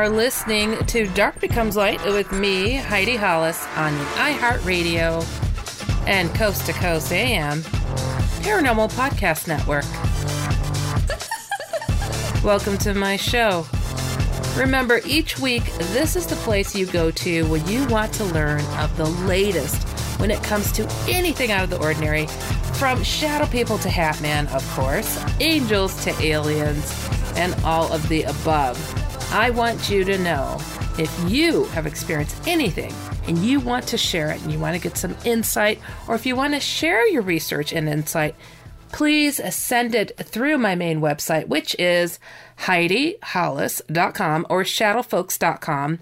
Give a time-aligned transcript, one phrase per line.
[0.00, 5.22] Are listening to Dark Becomes Light with me, Heidi Hollis, on the iHeartRadio
[6.08, 7.60] and Coast to Coast AM
[8.40, 9.84] Paranormal Podcast Network.
[12.42, 13.66] Welcome to my show.
[14.56, 18.64] Remember, each week, this is the place you go to when you want to learn
[18.78, 19.86] of the latest
[20.18, 22.26] when it comes to anything out of the ordinary,
[22.72, 26.90] from shadow people to Hatman, of course, angels to aliens,
[27.36, 28.99] and all of the above.
[29.32, 30.56] I want you to know
[30.98, 32.92] if you have experienced anything
[33.28, 35.78] and you want to share it and you want to get some insight,
[36.08, 38.34] or if you want to share your research and insight,
[38.90, 42.18] please send it through my main website, which is
[42.58, 46.00] HeidiHollis.com or ShadowFolks.com,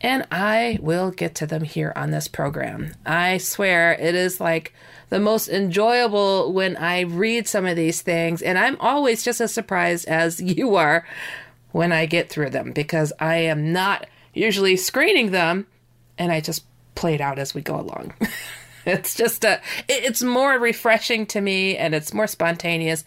[0.00, 2.92] and I will get to them here on this program.
[3.04, 4.72] I swear it is like
[5.08, 9.52] the most enjoyable when I read some of these things, and I'm always just as
[9.52, 11.04] surprised as you are
[11.72, 15.66] when I get through them because I am not usually screening them
[16.16, 18.14] and I just play it out as we go along.
[18.86, 23.04] it's just a it's more refreshing to me and it's more spontaneous.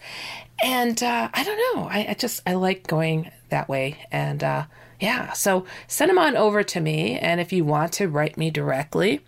[0.62, 1.88] And uh, i don't know.
[1.88, 4.06] I, I, just i like going that way.
[4.10, 4.64] And uh,
[5.00, 5.32] yeah.
[5.32, 7.18] So send them on over to me.
[7.18, 9.20] And if you want to write me directly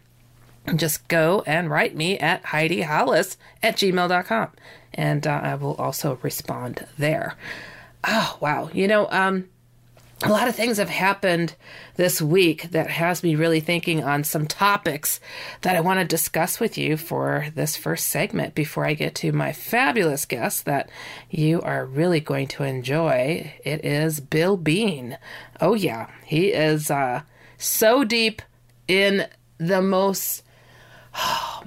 [0.76, 4.48] just go and write me at heidi hollis at gmail.com
[4.94, 7.36] and uh, i will also respond there
[8.06, 9.48] oh wow you know um
[10.22, 11.54] a lot of things have happened
[11.96, 15.20] this week that has me really thinking on some topics
[15.62, 19.32] that I want to discuss with you for this first segment before I get to
[19.32, 20.88] my fabulous guest that
[21.28, 23.52] you are really going to enjoy.
[23.64, 25.18] It is Bill Bean.
[25.60, 27.22] Oh, yeah, he is uh,
[27.58, 28.40] so deep
[28.88, 29.26] in
[29.58, 30.42] the most.
[31.16, 31.62] Oh,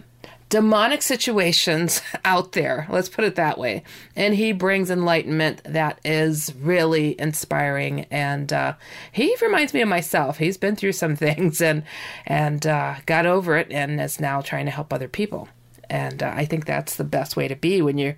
[0.49, 2.87] demonic situations out there.
[2.89, 3.83] Let's put it that way.
[4.15, 8.05] And he brings enlightenment that is really inspiring.
[8.11, 8.73] And uh,
[9.11, 10.37] he reminds me of myself.
[10.37, 11.83] He's been through some things and
[12.25, 15.49] and uh, got over it, and is now trying to help other people.
[15.89, 18.17] And uh, I think that's the best way to be when you're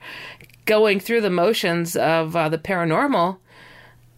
[0.66, 3.38] going through the motions of uh, the paranormal.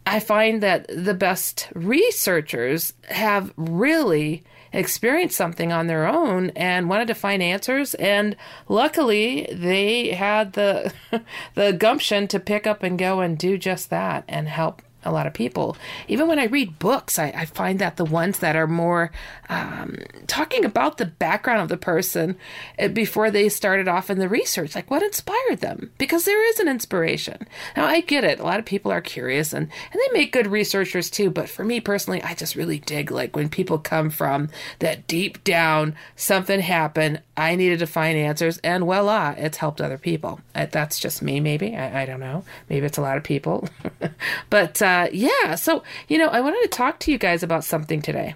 [0.05, 7.07] I find that the best researchers have really experienced something on their own and wanted
[7.07, 7.93] to find answers.
[7.95, 8.35] And
[8.67, 10.93] luckily they had the
[11.55, 15.27] the gumption to pick up and go and do just that and help a lot
[15.27, 15.75] of people.
[16.07, 19.11] Even when I read books, I, I find that the ones that are more
[19.49, 19.97] um,
[20.27, 22.37] talking about the background of the person
[22.77, 26.59] eh, before they started off in the research, like what inspired them, because there is
[26.59, 27.47] an inspiration.
[27.75, 28.39] Now, I get it.
[28.39, 31.29] A lot of people are curious and, and they make good researchers too.
[31.29, 35.43] But for me personally, I just really dig like when people come from that deep
[35.43, 40.39] down, something happened, I needed to find answers, and voila, it's helped other people.
[40.53, 41.75] That's just me, maybe.
[41.75, 42.43] I, I don't know.
[42.69, 43.67] Maybe it's a lot of people.
[44.49, 47.63] but, uh, uh, yeah, so, you know, I wanted to talk to you guys about
[47.63, 48.35] something today.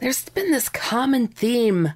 [0.00, 1.92] There's been this common theme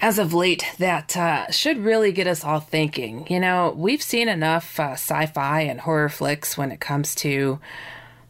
[0.00, 3.26] as of late that uh, should really get us all thinking.
[3.28, 7.60] You know, we've seen enough uh, sci fi and horror flicks when it comes to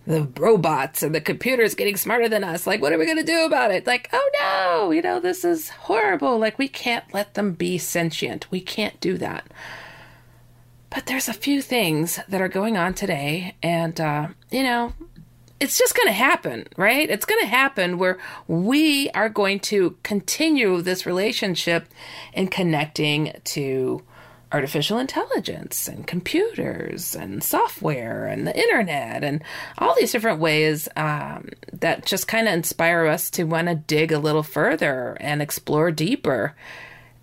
[0.04, 2.66] the robots and the computers getting smarter than us.
[2.66, 3.86] Like, what are we going to do about it?
[3.86, 6.38] Like, oh no, you know, this is horrible.
[6.38, 8.50] Like, we can't let them be sentient.
[8.50, 9.46] We can't do that.
[10.94, 14.92] But there's a few things that are going on today, and, uh, you know,
[15.58, 17.08] it's just going to happen, right?
[17.08, 21.86] It's going to happen where we are going to continue this relationship
[22.34, 24.02] in connecting to
[24.52, 29.42] artificial intelligence and computers and software and the internet and
[29.78, 34.12] all these different ways um, that just kind of inspire us to want to dig
[34.12, 36.54] a little further and explore deeper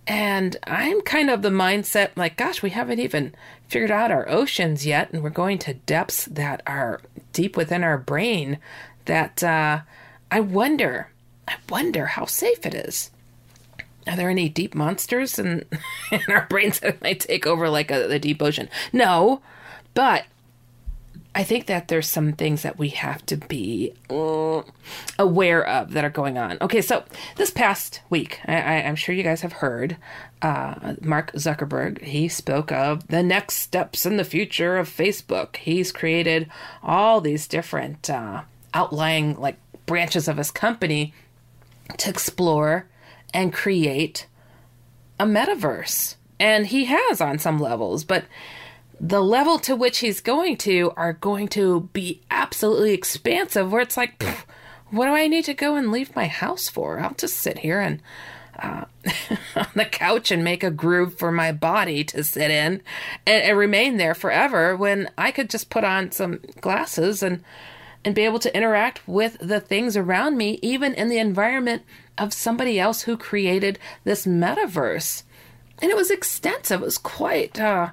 [0.09, 3.35] And I'm kind of the mindset like, gosh, we haven't even
[3.67, 6.99] figured out our oceans yet, and we're going to depths that are
[7.31, 8.57] deep within our brain
[9.05, 9.81] that uh,
[10.31, 11.11] I wonder,
[11.47, 13.11] I wonder how safe it is.
[14.07, 15.63] Are there any deep monsters in,
[16.11, 18.67] in our brains that might take over like a, the deep ocean?
[18.91, 19.43] No,
[19.93, 20.25] but
[21.35, 24.63] I think that there's some things that we have to be uh,
[25.19, 26.57] aware of that are going on.
[26.59, 27.03] Okay, so
[27.35, 29.97] this past week, I, am sure you guys have heard
[30.41, 32.01] uh, Mark Zuckerberg.
[32.01, 35.57] He spoke of the next steps in the future of Facebook.
[35.57, 36.49] He's created
[36.81, 38.41] all these different uh,
[38.73, 41.13] outlying like branches of his company
[41.97, 42.87] to explore
[43.33, 44.25] and create
[45.19, 48.25] a metaverse, and he has on some levels, but
[48.99, 53.97] the level to which he's going to are going to be absolutely expansive where it's
[53.97, 54.21] like
[54.91, 56.99] what do i need to go and leave my house for?
[56.99, 58.01] I'll just sit here and
[58.57, 58.85] uh,
[59.55, 62.81] on the couch and make a groove for my body to sit in
[63.25, 67.43] and, and remain there forever when i could just put on some glasses and
[68.03, 71.83] and be able to interact with the things around me even in the environment
[72.17, 75.23] of somebody else who created this metaverse.
[75.81, 76.81] And it was extensive.
[76.81, 77.91] It was quite uh,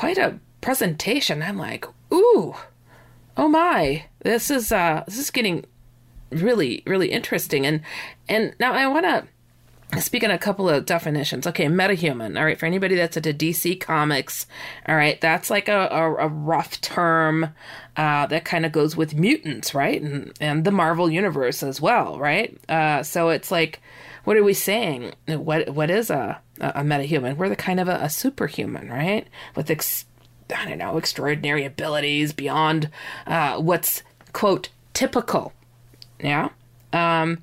[0.00, 1.42] quite a presentation.
[1.42, 2.54] I'm like, ooh,
[3.36, 5.66] oh my, this is uh, this is getting
[6.30, 7.66] really, really interesting.
[7.66, 7.82] And
[8.26, 11.46] and now I want to speak on a couple of definitions.
[11.46, 12.38] Okay, metahuman.
[12.38, 14.46] All right, for anybody that's into DC Comics,
[14.88, 17.50] all right, that's like a, a, a rough term
[17.94, 22.18] uh, that kind of goes with mutants, right, and and the Marvel universe as well,
[22.18, 22.58] right.
[22.70, 23.82] Uh, so it's like,
[24.24, 25.12] what are we saying?
[25.26, 27.36] What what is a a metahuman.
[27.36, 29.26] We're the kind of a, a superhuman, right?
[29.54, 30.06] With ex-
[30.54, 32.90] I don't know extraordinary abilities beyond
[33.26, 34.02] uh, what's
[34.32, 35.52] quote typical.
[36.18, 36.50] Yeah.
[36.92, 37.38] Um,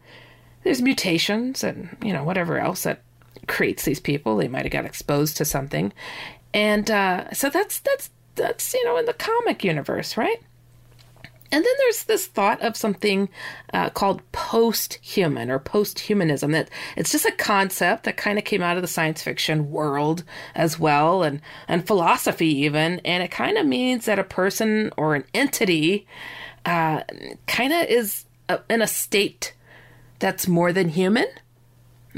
[0.63, 3.01] there's mutations and you know whatever else that
[3.47, 4.37] creates these people.
[4.37, 5.93] They might have got exposed to something,
[6.53, 10.41] and uh, so that's that's that's you know in the comic universe, right?
[11.51, 13.29] And then there's this thought of something
[13.73, 16.51] uh, called post-human or post-humanism.
[16.51, 20.23] That it's just a concept that kind of came out of the science fiction world
[20.55, 22.99] as well, and and philosophy even.
[23.05, 26.05] And it kind of means that a person or an entity
[26.65, 27.03] uh,
[27.45, 29.53] kind of is a, in a state
[30.19, 31.27] that's more than human.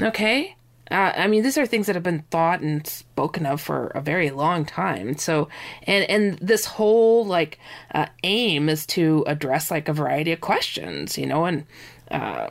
[0.00, 0.56] Okay,
[0.90, 4.00] uh, I mean, these are things that have been thought and spoken of for a
[4.00, 5.16] very long time.
[5.16, 5.48] So,
[5.84, 7.58] and and this whole like
[7.94, 11.64] uh, aim is to address like a variety of questions, you know, and
[12.10, 12.50] uh,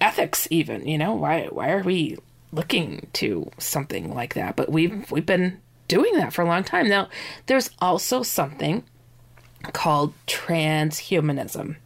[0.00, 0.86] ethics even.
[0.86, 2.18] You know, why why are we
[2.52, 4.56] looking to something like that?
[4.56, 5.58] But we've we've been
[5.88, 7.08] doing that for a long time now.
[7.46, 8.84] There's also something
[9.72, 11.76] called transhumanism.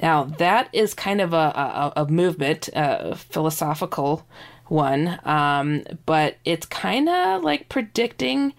[0.00, 4.26] Now, that is kind of a, a, a movement, a philosophical
[4.70, 8.54] one, um, but it's kind of like predicting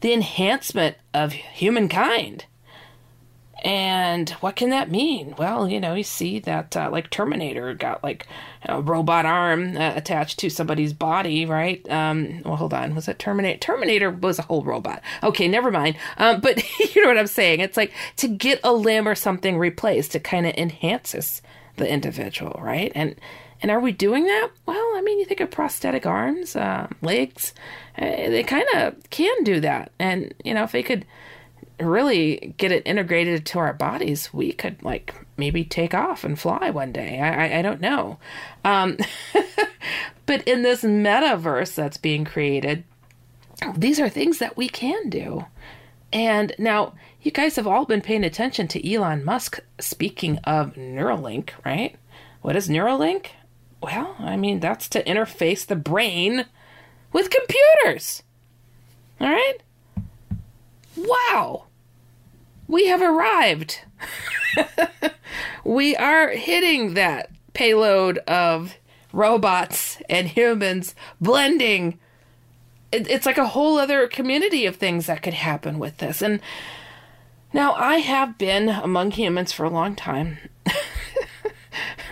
[0.00, 2.46] the enhancement of humankind.
[3.64, 5.36] And what can that mean?
[5.38, 8.26] Well, you know, you see that uh, like Terminator got like
[8.64, 11.88] a robot arm uh, attached to somebody's body, right?
[11.88, 13.58] Um, well, hold on, was it Terminator?
[13.58, 15.00] Terminator was a whole robot.
[15.22, 15.96] Okay, never mind.
[16.18, 16.60] Um, but
[16.94, 17.60] you know what I'm saying?
[17.60, 21.40] It's like to get a limb or something replaced, it kind of enhances
[21.76, 22.90] the individual, right?
[22.96, 23.14] And
[23.62, 24.50] and are we doing that?
[24.66, 27.54] Well, I mean, you think of prosthetic arms, uh, legs,
[27.96, 29.92] they kind of can do that.
[30.00, 31.06] And, you know, if they could
[31.78, 36.70] really get it integrated to our bodies, we could, like, maybe take off and fly
[36.70, 37.20] one day.
[37.20, 38.18] I, I, I don't know.
[38.64, 38.98] Um,
[40.26, 42.82] but in this metaverse that's being created,
[43.76, 45.44] these are things that we can do.
[46.12, 51.50] And now, you guys have all been paying attention to Elon Musk speaking of Neuralink,
[51.64, 51.94] right?
[52.40, 53.26] What is Neuralink?
[53.82, 56.46] Well, I mean, that's to interface the brain
[57.12, 58.22] with computers.
[59.20, 59.56] All right?
[60.96, 61.64] Wow.
[62.68, 63.80] We have arrived.
[65.64, 68.76] we are hitting that payload of
[69.12, 71.98] robots and humans blending.
[72.92, 76.22] it's like a whole other community of things that could happen with this.
[76.22, 76.40] And
[77.52, 80.38] now I have been among humans for a long time.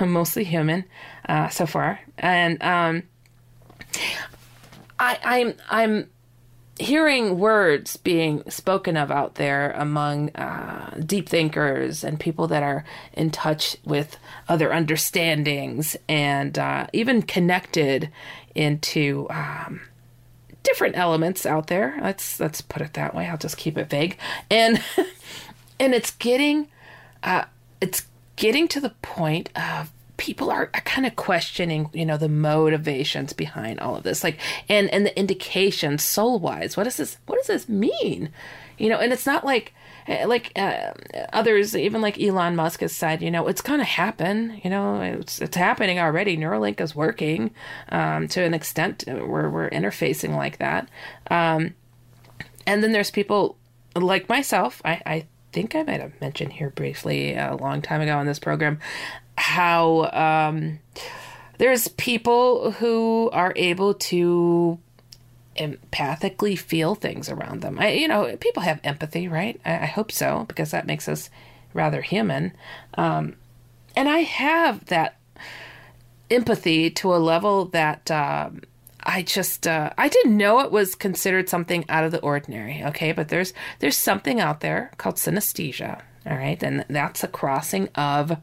[0.00, 0.84] I'm mostly human
[1.30, 3.04] uh, so far, and um,
[4.98, 6.10] I, I'm I'm
[6.80, 12.84] hearing words being spoken of out there among uh, deep thinkers and people that are
[13.12, 14.16] in touch with
[14.48, 18.10] other understandings and uh, even connected
[18.56, 19.82] into um,
[20.64, 21.96] different elements out there.
[22.02, 23.28] Let's let's put it that way.
[23.28, 24.18] I'll just keep it vague,
[24.50, 24.82] and
[25.78, 26.66] and it's getting
[27.22, 27.44] uh,
[27.80, 33.32] it's getting to the point of people are, kind of questioning, you know, the motivations
[33.32, 36.76] behind all of this, like, and and the indications soul wise.
[36.76, 37.16] What does this?
[37.26, 38.30] What does this mean?
[38.76, 39.72] You know, and it's not like
[40.06, 40.92] eh, like uh,
[41.32, 44.60] others, even like Elon Musk has said, you know, it's going to happen.
[44.62, 46.36] You know, it's it's happening already.
[46.36, 47.50] Neuralink is working
[47.88, 50.88] um, to an extent where we're interfacing like that.
[51.30, 51.74] Um,
[52.66, 53.56] and then there's people
[53.96, 54.82] like myself.
[54.84, 58.38] I, I think I might have mentioned here briefly a long time ago on this
[58.38, 58.78] program
[59.36, 60.78] how um,
[61.58, 64.78] there's people who are able to
[65.56, 67.78] empathically feel things around them.
[67.78, 69.60] I, you know, people have empathy, right?
[69.64, 71.30] I, I hope so because that makes us
[71.74, 72.52] rather human.
[72.94, 73.36] Um,
[73.96, 75.18] and I have that
[76.30, 78.62] empathy to a level that um,
[79.10, 82.84] I just uh, I didn't know it was considered something out of the ordinary.
[82.84, 86.00] Okay, but there's there's something out there called synesthesia.
[86.26, 88.36] All right, and that's a crossing of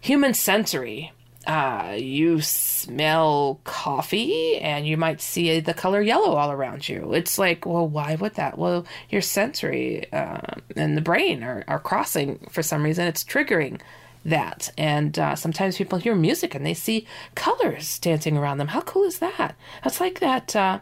[0.00, 1.12] human sensory.
[1.46, 7.12] Uh, you smell coffee and you might see the color yellow all around you.
[7.12, 8.56] It's like, well, why would that?
[8.56, 10.40] Well, your sensory uh,
[10.74, 13.08] and the brain are, are crossing for some reason.
[13.08, 13.80] It's triggering
[14.24, 14.70] that.
[14.78, 18.68] And uh, sometimes people hear music and they see colors dancing around them.
[18.68, 19.56] How cool is that?
[19.82, 20.80] That's like that uh,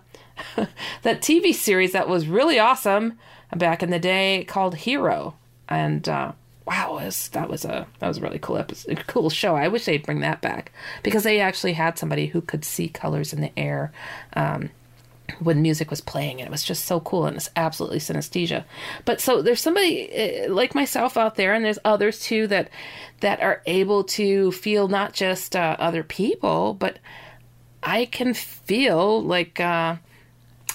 [1.03, 3.19] that TV series that was really awesome
[3.55, 5.35] back in the day called Hero.
[5.69, 6.33] And uh,
[6.67, 9.57] wow, was, that was a that was a really cool episode, cool show.
[9.57, 13.33] I wish they'd bring that back because they actually had somebody who could see colors
[13.33, 13.93] in the air.
[14.35, 14.71] Um,
[15.39, 18.65] when music was playing and it was just so cool and it's absolutely synesthesia.
[19.05, 22.71] But so there's somebody uh, like myself out there and there's others too that
[23.21, 26.99] that are able to feel not just uh, other people but
[27.83, 29.97] i can feel like uh,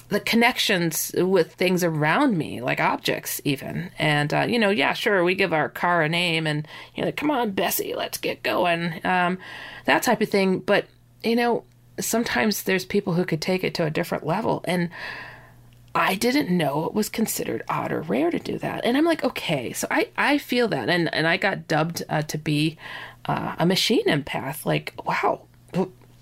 [0.10, 3.92] the connections with things around me like objects even.
[3.98, 7.12] And uh, you know yeah sure we give our car a name and you know
[7.12, 9.38] come on bessie let's get going um,
[9.86, 10.60] that type of thing.
[10.60, 10.86] But
[11.24, 11.64] you know
[12.00, 14.90] sometimes there's people who could take it to a different level and
[15.96, 18.84] I didn't know it was considered odd or rare to do that.
[18.84, 20.90] And I'm like, okay, so I, I feel that.
[20.90, 22.78] And, and I got dubbed uh, to be
[23.24, 24.66] uh, a machine empath.
[24.66, 25.44] Like, wow,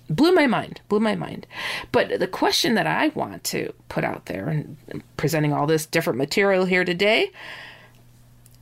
[0.08, 1.48] blew my mind, blew my mind.
[1.90, 4.76] But the question that I want to put out there and
[5.16, 7.32] presenting all this different material here today,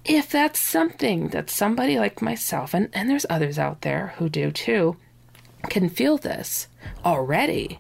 [0.07, 4.51] if that's something that somebody like myself, and, and there's others out there who do
[4.51, 4.97] too,
[5.69, 6.69] can feel this
[7.05, 7.79] already,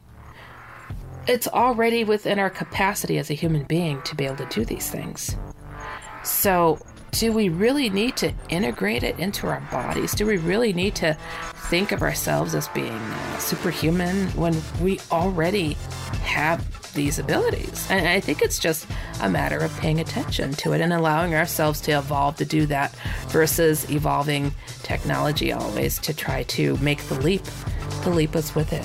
[1.26, 4.90] it's already within our capacity as a human being to be able to do these
[4.90, 5.36] things.
[6.24, 6.78] So,
[7.12, 10.14] do we really need to integrate it into our bodies?
[10.14, 11.16] Do we really need to
[11.68, 15.74] think of ourselves as being uh, superhuman when we already
[16.22, 17.86] have these abilities?
[17.90, 18.86] And I think it's just
[19.20, 22.94] a matter of paying attention to it and allowing ourselves to evolve to do that
[23.28, 27.42] versus evolving technology always to try to make the leap.
[28.04, 28.84] The leap is with it.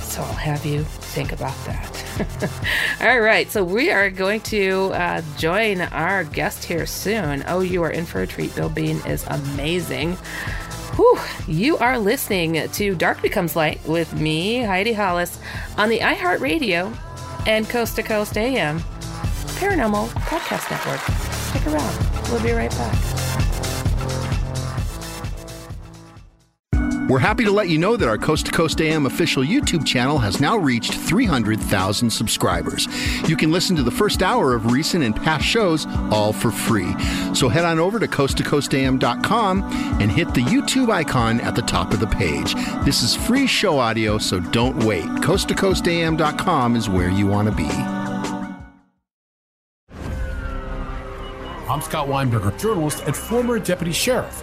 [0.00, 2.50] So I'll have you think about that.
[3.02, 7.44] All right, so we are going to uh, join our guest here soon.
[7.46, 8.54] Oh, you are in for a treat.
[8.54, 10.16] Bill Bean is amazing.
[10.96, 15.38] Whew, you are listening to Dark Becomes Light with me, Heidi Hollis,
[15.76, 16.96] on the iHeartRadio
[17.46, 18.80] and Coast to Coast AM
[19.58, 21.00] Paranormal Podcast Network.
[21.32, 22.30] Stick around.
[22.30, 23.45] We'll be right back.
[27.08, 30.18] We're happy to let you know that our Coast to Coast AM official YouTube channel
[30.18, 32.88] has now reached 300,000 subscribers.
[33.28, 36.92] You can listen to the first hour of recent and past shows all for free.
[37.32, 39.62] So head on over to coasttocoastam.com
[40.00, 42.54] and hit the YouTube icon at the top of the page.
[42.84, 45.04] This is free show audio, so don't wait.
[45.04, 47.70] Coasttocoastam.com is where you want to be.
[51.68, 54.42] I'm Scott Weinberger, journalist and former deputy sheriff.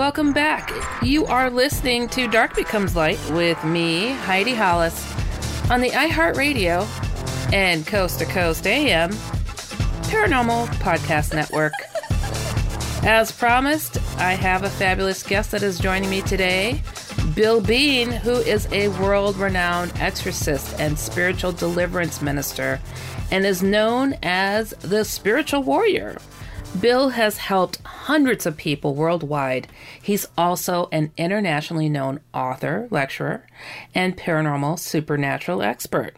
[0.00, 0.72] Welcome back.
[1.02, 4.98] You are listening to Dark Becomes Light with me, Heidi Hollis,
[5.70, 6.86] on the iHeartRadio
[7.52, 9.10] and Coast to Coast AM
[10.08, 11.74] Paranormal Podcast Network.
[13.06, 16.80] As promised, I have a fabulous guest that is joining me today.
[17.34, 22.80] Bill Bean, who is a world renowned exorcist and spiritual deliverance minister,
[23.30, 26.16] and is known as the spiritual warrior.
[26.78, 29.66] Bill has helped hundreds of people worldwide.
[30.00, 33.46] He's also an internationally known author, lecturer,
[33.94, 36.16] and paranormal supernatural expert.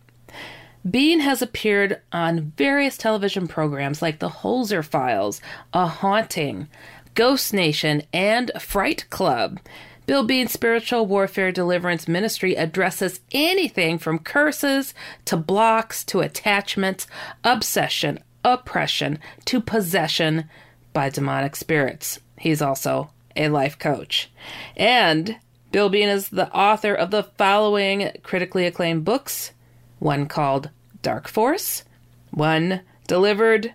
[0.88, 5.40] Bean has appeared on various television programs like The Holzer Files,
[5.72, 6.68] A Haunting,
[7.14, 9.58] Ghost Nation, and Fright Club.
[10.06, 14.92] Bill Bean's spiritual warfare deliverance ministry addresses anything from curses
[15.24, 17.06] to blocks to attachments,
[17.44, 20.48] obsession, oppression to possession
[20.92, 22.18] by demonic spirits.
[22.38, 24.30] He's also a life coach.
[24.76, 25.36] And
[25.70, 29.52] Bill Bean is the author of the following critically acclaimed books
[29.98, 30.68] one called
[31.00, 31.84] Dark Force,
[32.32, 33.72] one delivered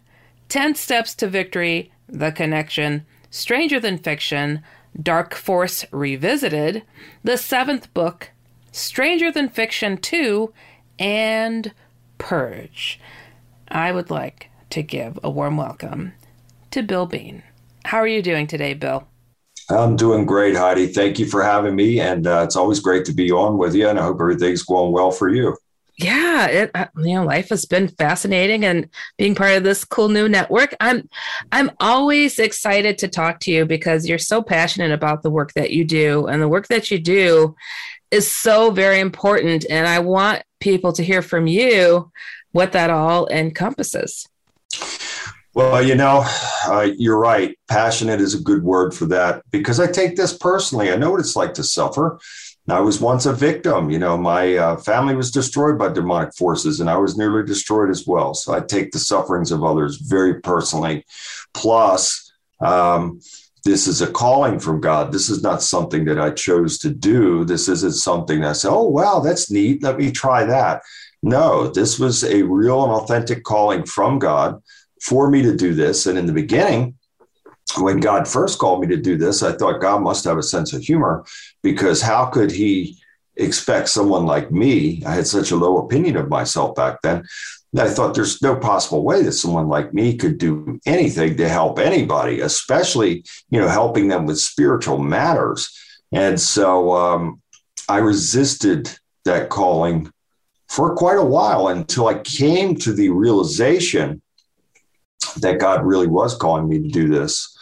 [0.49, 4.62] 10 Steps to Victory, The Connection, Stranger Than Fiction,
[5.01, 6.84] Dark Force Revisited,
[7.23, 8.32] the seventh book,
[8.73, 10.53] Stranger Than Fiction 2,
[10.99, 11.71] and
[12.17, 12.99] Purge.
[13.69, 16.13] I would like to give a warm welcome
[16.71, 17.43] to Bill Bean.
[17.86, 19.08] How are you doing today, Bill?
[19.69, 20.88] I'm doing great, Heidi.
[20.88, 21.99] Thank you for having me.
[21.99, 23.89] And uh, it's always great to be on with you.
[23.89, 25.56] And I hope everything's going well for you
[25.97, 30.10] yeah, it uh, you know life has been fascinating and being part of this cool
[30.10, 30.75] new network.
[30.80, 31.10] I'm
[31.51, 35.71] I'm always excited to talk to you because you're so passionate about the work that
[35.71, 37.56] you do and the work that you do
[38.12, 42.12] is so very important and I want people to hear from you
[42.51, 44.27] what that all encompasses.
[45.54, 46.24] Well, you know,
[46.68, 47.58] uh, you're right.
[47.68, 50.92] Passionate is a good word for that because I take this personally.
[50.92, 52.20] I know what it's like to suffer.
[52.70, 53.90] I was once a victim.
[53.90, 57.90] You know, my uh, family was destroyed by demonic forces, and I was nearly destroyed
[57.90, 58.34] as well.
[58.34, 61.06] So I take the sufferings of others very personally.
[61.54, 63.22] Plus, um,
[63.63, 65.12] this is a calling from God.
[65.12, 67.46] This is not something that I chose to do.
[67.46, 69.82] This isn't something that I said, oh, wow, that's neat.
[69.82, 70.82] Let me try that.
[71.28, 74.62] No, this was a real and authentic calling from God
[75.02, 76.06] for me to do this.
[76.06, 76.96] And in the beginning,
[77.78, 80.74] when God first called me to do this, I thought God must have a sense
[80.74, 81.26] of humor
[81.62, 82.98] because how could he
[83.36, 85.04] expect someone like me?
[85.06, 87.24] I had such a low opinion of myself back then
[87.78, 91.80] I thought there's no possible way that someone like me could do anything to help
[91.80, 95.70] anybody, especially, you know, helping them with spiritual matters.
[96.12, 97.42] And so um,
[97.90, 100.12] I resisted that calling
[100.69, 104.21] for quite a while until I came to the realization
[105.38, 107.53] that God really was calling me to do this.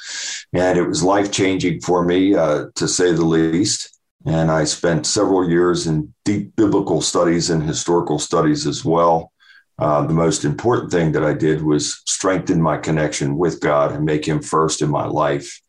[0.53, 3.99] And it was life changing for me, uh, to say the least.
[4.25, 9.31] And I spent several years in deep biblical studies and historical studies as well.
[9.77, 14.05] Uh, the most important thing that I did was strengthen my connection with God and
[14.05, 15.61] make Him first in my life.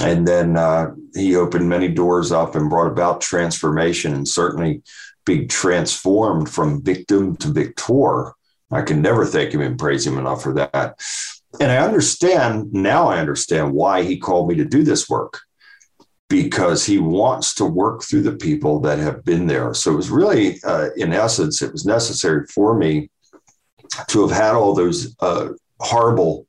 [0.00, 4.82] And then uh, He opened many doors up and brought about transformation and certainly
[5.24, 8.32] being transformed from victim to victor.
[8.70, 11.00] I can never thank Him and praise Him enough for that.
[11.60, 15.40] And I understand now, I understand why He called me to do this work
[16.28, 19.74] because he wants to work through the people that have been there.
[19.74, 23.10] So it was really, uh, in essence, it was necessary for me
[24.08, 26.46] to have had all those uh, horrible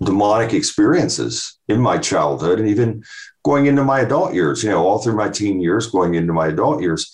[0.00, 3.02] demonic experiences in my childhood and even
[3.44, 6.48] going into my adult years, you know, all through my teen years, going into my
[6.48, 7.10] adult years,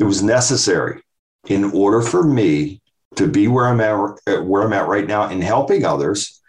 [0.00, 1.02] it was necessary
[1.46, 2.80] in order for me
[3.16, 6.40] to be where I'm at, where I'm at right now in helping others.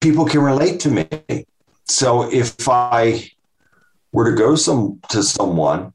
[0.00, 1.46] People can relate to me.
[1.84, 3.30] So if I
[4.12, 5.92] were to go some to someone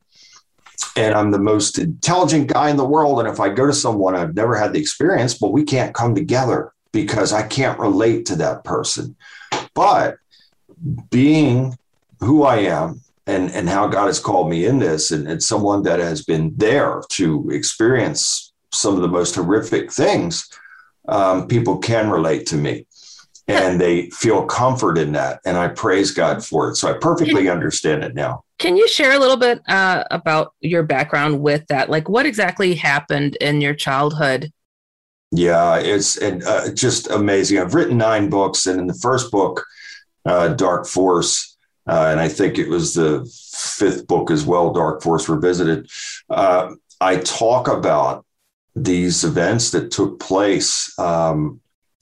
[0.96, 3.20] and I'm the most intelligent guy in the world.
[3.20, 6.16] And if I go to someone I've never had the experience, but we can't come
[6.16, 9.16] together because I can't relate to that person.
[9.74, 10.18] But
[11.10, 11.78] being
[12.20, 15.84] who I am and, and how God has called me in this, and it's someone
[15.84, 20.50] that has been there to experience some of the most horrific things,
[21.08, 22.88] um, people can relate to me
[23.48, 25.42] and they feel comfort in that.
[25.46, 26.76] And I praise God for it.
[26.76, 28.44] So I perfectly understand it now.
[28.60, 31.90] Can you share a little bit uh, about your background with that?
[31.90, 34.52] Like, what exactly happened in your childhood?
[35.32, 37.58] Yeah, it's and, uh, just amazing.
[37.58, 39.66] I've written nine books, and in the first book,
[40.26, 41.51] uh, Dark Force,
[41.92, 43.30] uh, and I think it was the
[43.78, 45.90] fifth book as well, Dark Force Revisited.
[46.30, 48.26] Uh, I talk about
[48.74, 51.60] these events that took place um,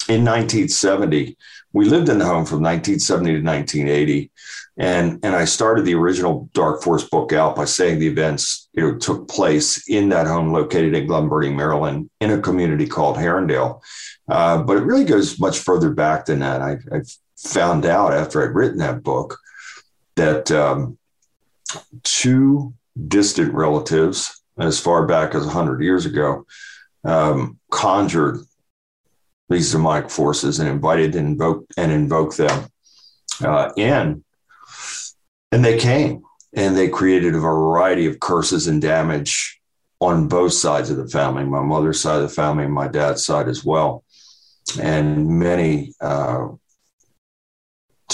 [0.07, 1.35] in 1970.
[1.73, 4.31] We lived in the home from 1970 to 1980.
[4.77, 8.83] And, and I started the original Dark Force book out by saying the events you
[8.83, 13.17] know, took place in that home located in Glen Burnie, Maryland, in a community called
[13.17, 13.81] Harundale.
[14.29, 16.61] Uh, but it really goes much further back than that.
[16.61, 17.01] I, I
[17.37, 19.35] found out after I'd written that book
[20.19, 20.97] that um,
[22.03, 22.73] two
[23.07, 26.45] distant relatives, as far back as 100 years ago,
[27.05, 28.39] um, conjured
[29.47, 32.69] these demonic forces and invited and invoked and invoked them
[33.43, 34.23] uh, in.
[35.53, 39.59] And they came and they created a variety of curses and damage
[40.01, 43.25] on both sides of the family, my mother's side of the family and my dad's
[43.25, 44.03] side as well.
[44.79, 46.49] And many uh,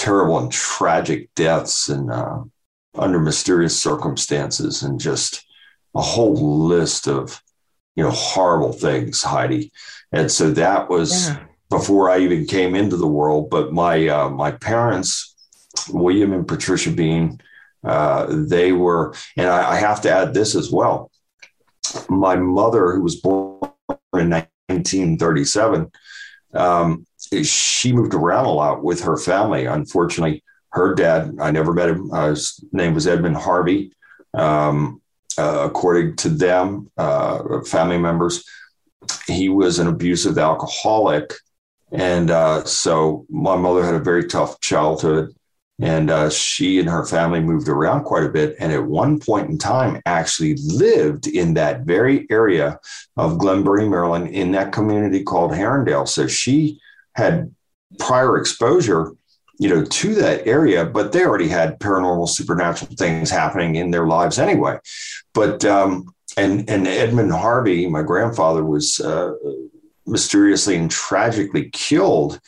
[0.05, 2.39] terrible and tragic deaths and uh,
[2.95, 5.43] under mysterious circumstances and just
[5.95, 6.35] a whole
[6.67, 7.41] list of
[7.95, 9.71] you know horrible things heidi
[10.11, 11.43] and so that was yeah.
[11.69, 13.49] before I even came into the world.
[13.49, 15.35] But my uh, my parents,
[15.89, 17.39] William and Patricia Bean,
[17.83, 21.11] uh, they were, and I, I have to add this as well.
[22.09, 23.59] My mother, who was born
[24.13, 25.91] in 1937,
[26.53, 27.05] um,
[27.43, 29.65] she moved around a lot with her family.
[29.65, 32.11] Unfortunately, her dad, I never met him.
[32.11, 33.91] Uh, his name was Edmund Harvey.
[34.33, 35.01] Um,
[35.37, 38.43] uh, according to them, uh, family members,
[39.27, 41.33] he was an abusive alcoholic.
[41.91, 45.33] And uh, so my mother had a very tough childhood.
[45.81, 48.55] And uh, she and her family moved around quite a bit.
[48.59, 52.79] And at one point in time, actually lived in that very area
[53.17, 56.07] of Glen Burnie, Maryland, in that community called Harundale.
[56.07, 56.79] So she
[57.15, 57.53] had
[57.99, 59.11] prior exposure
[59.57, 64.05] you know to that area but they already had paranormal supernatural things happening in their
[64.05, 64.77] lives anyway
[65.33, 69.33] but um, and and Edmund Harvey, my grandfather, was uh,
[70.05, 72.39] mysteriously and tragically killed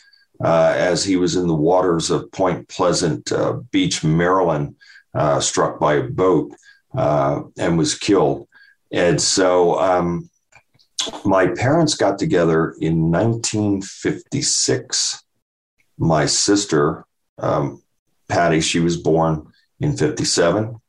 [0.44, 4.76] uh, as he was in the waters of Point Pleasant uh, Beach, Maryland,
[5.14, 6.52] uh, struck by a boat
[6.96, 8.46] uh, and was killed.
[8.92, 10.30] And so um,
[11.24, 15.24] my parents got together in 1956.
[15.98, 17.04] My sister,
[17.38, 17.82] um,
[18.28, 20.80] Patty, she was born in 57.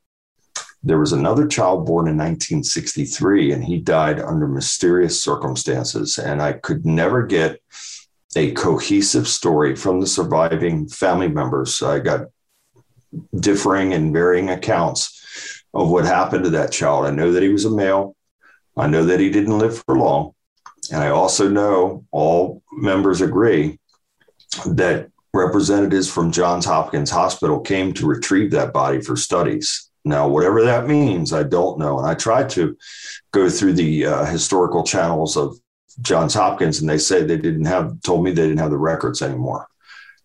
[0.82, 6.18] There was another child born in 1963, and he died under mysterious circumstances.
[6.18, 7.62] And I could never get
[8.36, 11.82] a cohesive story from the surviving family members.
[11.82, 12.28] I got
[13.36, 17.06] differing and varying accounts of what happened to that child.
[17.06, 18.16] I know that he was a male.
[18.80, 20.34] I know that he didn't live for long.
[20.92, 23.80] And I also know all members agree
[24.66, 29.90] that representatives from Johns Hopkins Hospital came to retrieve that body for studies.
[30.06, 32.00] Now, whatever that means, I don't know.
[32.00, 32.76] And I tried to
[33.32, 35.58] go through the uh, historical channels of
[36.02, 39.22] Johns Hopkins, and they said they didn't have, told me they didn't have the records
[39.22, 39.68] anymore.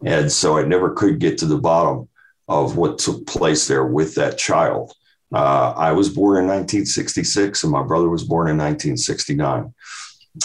[0.05, 2.09] And so I never could get to the bottom
[2.49, 4.93] of what took place there with that child.
[5.35, 9.75] Uh, I was born in 1966, and my brother was born in 1969.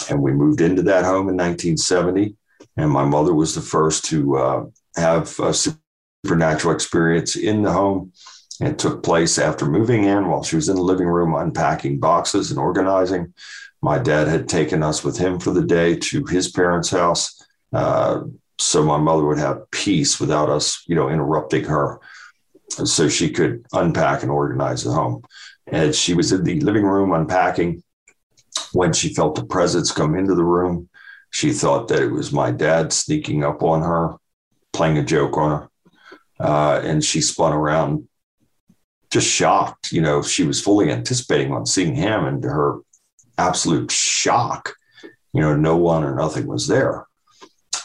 [0.08, 2.36] And we moved into that home in 1970.
[2.76, 4.64] And my mother was the first to uh,
[4.96, 8.12] have a supernatural experience in the home.
[8.60, 12.50] It took place after moving in while she was in the living room unpacking boxes
[12.50, 13.32] and organizing.
[13.82, 17.40] My dad had taken us with him for the day to his parents' house.
[17.72, 18.22] Uh,
[18.58, 22.00] so my mother would have peace without us, you know, interrupting her.
[22.70, 25.22] So she could unpack and organize the home.
[25.66, 27.82] And she was in the living room unpacking
[28.72, 30.88] when she felt the presence come into the room.
[31.30, 34.16] She thought that it was my dad sneaking up on her,
[34.72, 35.68] playing a joke on her.
[36.40, 38.08] Uh, and she spun around
[39.10, 39.92] just shocked.
[39.92, 42.78] You know, she was fully anticipating on seeing him, and her
[43.38, 44.74] absolute shock,
[45.32, 47.06] you know, no one or nothing was there.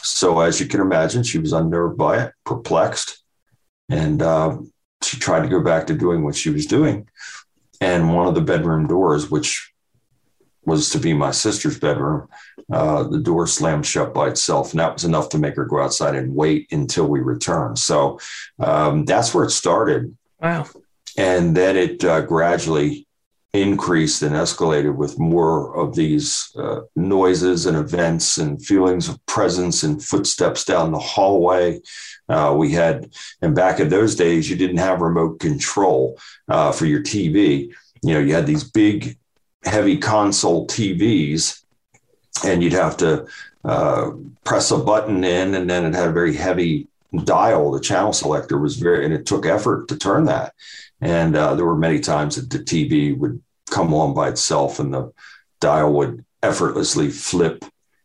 [0.02, 3.22] So, as you can imagine, she was unnerved by it, perplexed,
[3.88, 4.58] and uh,
[5.06, 7.08] she tried to go back to doing what she was doing.
[7.80, 9.72] And one of the bedroom doors, which
[10.64, 12.28] was to be my sister's bedroom,
[12.72, 14.72] uh, the door slammed shut by itself.
[14.72, 17.78] And that was enough to make her go outside and wait until we returned.
[17.78, 18.18] So
[18.58, 20.16] um, that's where it started.
[20.40, 20.66] Wow.
[21.16, 23.05] And then it uh, gradually
[23.52, 29.82] increased and escalated with more of these uh, noises and events and feelings of presence
[29.82, 31.80] and footsteps down the hallway.
[32.28, 33.10] Uh, we had,
[33.42, 37.72] and back in those days, you didn't have remote control uh, for your TV.
[38.02, 39.16] You know, you had these big,
[39.64, 41.62] heavy console TVs,
[42.44, 43.26] and you'd have to
[43.64, 44.10] uh,
[44.44, 46.88] press a button in, and then it had a very heavy
[47.24, 47.70] dial.
[47.70, 50.54] The channel selector was very, and it took effort to turn that.
[51.00, 54.92] And uh, there were many times that the TV would come on by itself and
[54.92, 55.12] the
[55.60, 57.64] dial would effortlessly flip,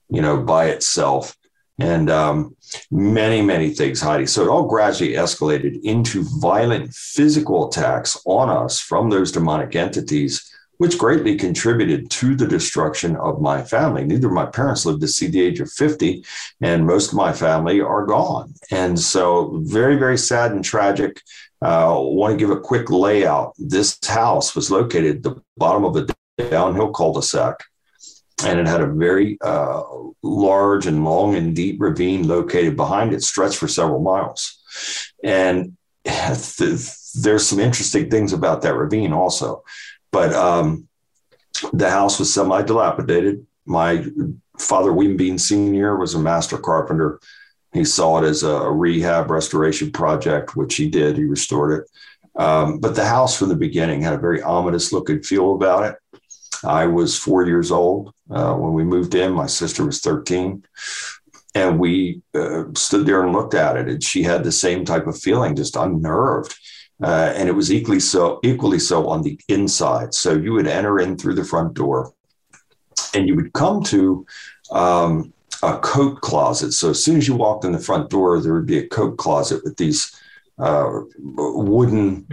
[0.10, 1.36] you know, by itself.
[1.80, 2.56] And um,
[2.92, 4.28] many, many things, Heidi.
[4.28, 10.51] So it all gradually escalated into violent physical attacks on us from those demonic entities,
[10.82, 14.04] which greatly contributed to the destruction of my family.
[14.04, 16.26] Neither of my parents lived to see the age of 50,
[16.60, 18.56] and most of my family are gone.
[18.72, 21.22] And so, very, very sad and tragic.
[21.62, 23.54] I uh, want to give a quick layout.
[23.60, 26.08] This house was located at the bottom of a
[26.50, 27.64] downhill cul-de-sac,
[28.44, 29.84] and it had a very uh,
[30.24, 34.60] large and long and deep ravine located behind it, stretched for several miles.
[35.24, 39.64] And th- there's some interesting things about that ravine also.
[40.12, 40.88] But um,
[41.74, 43.46] the house was semi-dilapidated.
[43.66, 44.06] My
[44.60, 47.20] father, William Bean Sr., was a master carpenter
[47.74, 51.16] he saw it as a rehab restoration project, which he did.
[51.16, 52.42] He restored it.
[52.42, 55.86] Um, but the house from the beginning had a very ominous look and feel about
[55.86, 56.20] it.
[56.64, 59.32] I was four years old uh, when we moved in.
[59.32, 60.64] My sister was 13.
[61.54, 65.06] And we uh, stood there and looked at it, and she had the same type
[65.06, 66.56] of feeling, just unnerved.
[67.02, 70.14] Uh, and it was equally so, equally so on the inside.
[70.14, 72.14] So you would enter in through the front door,
[73.14, 74.26] and you would come to
[74.72, 75.34] um,
[75.64, 76.74] a coat closet.
[76.74, 79.18] So as soon as you walked in the front door, there would be a coat
[79.18, 80.16] closet with these
[80.62, 82.26] uh, wooden,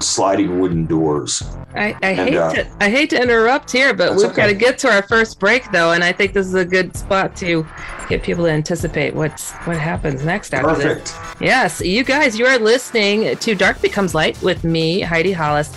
[0.00, 1.42] sliding wooden doors.
[1.74, 4.36] I, I and, hate uh, to I hate to interrupt here, but we've okay.
[4.36, 6.96] got to get to our first break though, and I think this is a good
[6.96, 7.66] spot to
[8.08, 11.06] get people to anticipate what's what happens next after Perfect.
[11.06, 11.40] this.
[11.40, 15.72] Yes, you guys, you are listening to Dark Becomes Light with me, Heidi Hollis,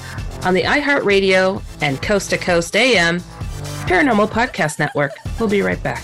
[0.46, 3.20] on the iHeartRadio and Coast to Coast AM
[3.88, 5.14] Paranormal Podcast Network.
[5.40, 6.04] We'll be right back.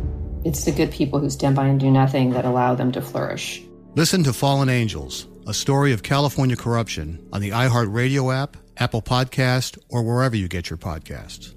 [0.43, 3.61] It's the good people who stand by and do nothing that allow them to flourish.
[3.95, 9.77] Listen to Fallen Angels, a story of California corruption on the iHeartRadio app, Apple Podcast,
[9.89, 11.53] or wherever you get your podcasts.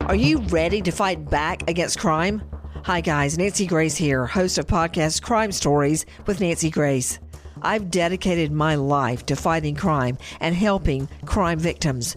[0.00, 2.42] Are you ready to fight back against crime?
[2.84, 3.38] Hi, guys.
[3.38, 7.18] Nancy Grace here, host of podcast Crime Stories with Nancy Grace.
[7.62, 12.16] I've dedicated my life to fighting crime and helping crime victims.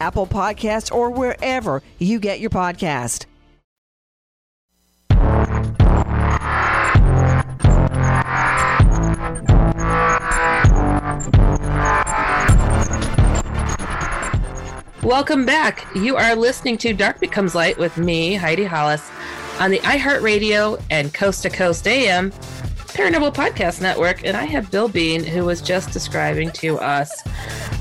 [0.00, 3.26] Apple Podcasts, or wherever you get your podcast.
[15.02, 15.86] Welcome back.
[15.94, 19.10] You are listening to Dark Becomes Light with me, Heidi Hollis,
[19.58, 22.30] on the iHeartRadio and Coast to Coast AM
[22.88, 24.24] Paranormal Podcast Network.
[24.24, 27.22] And I have Bill Bean, who was just describing to us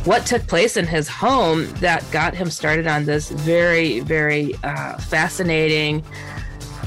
[0.06, 4.98] what took place in his home that got him started on this very, very uh,
[4.98, 6.04] fascinating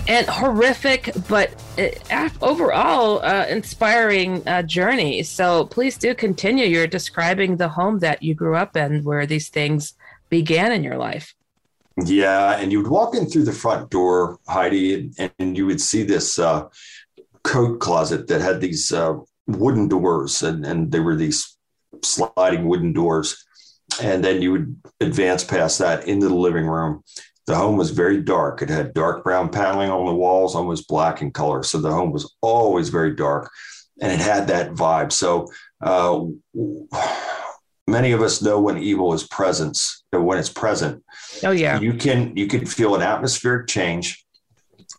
[0.09, 1.51] and horrific, but
[2.11, 5.23] uh, overall uh, inspiring uh, journey.
[5.23, 6.67] So please do continue.
[6.67, 9.95] You're describing the home that you grew up in where these things
[10.29, 11.35] began in your life.
[12.05, 15.81] Yeah, and you would walk in through the front door, Heidi, and, and you would
[15.81, 16.69] see this uh,
[17.45, 19.15] coat closet that had these uh,
[19.47, 21.57] wooden doors, and, and they were these
[22.03, 23.45] sliding wooden doors.
[24.01, 27.03] And then you would advance past that into the living room.
[27.47, 28.63] The home was very dark.
[28.63, 31.65] It had dark brown paneling on the walls, almost black in color.
[31.65, 33.51] So the home was always very dark,
[34.01, 35.11] and it had that vibe.
[35.11, 35.49] So
[35.81, 36.21] uh,
[37.89, 41.03] many of us know when evil is presence, when it's present.
[41.43, 44.25] Oh yeah, you can you can feel an atmospheric change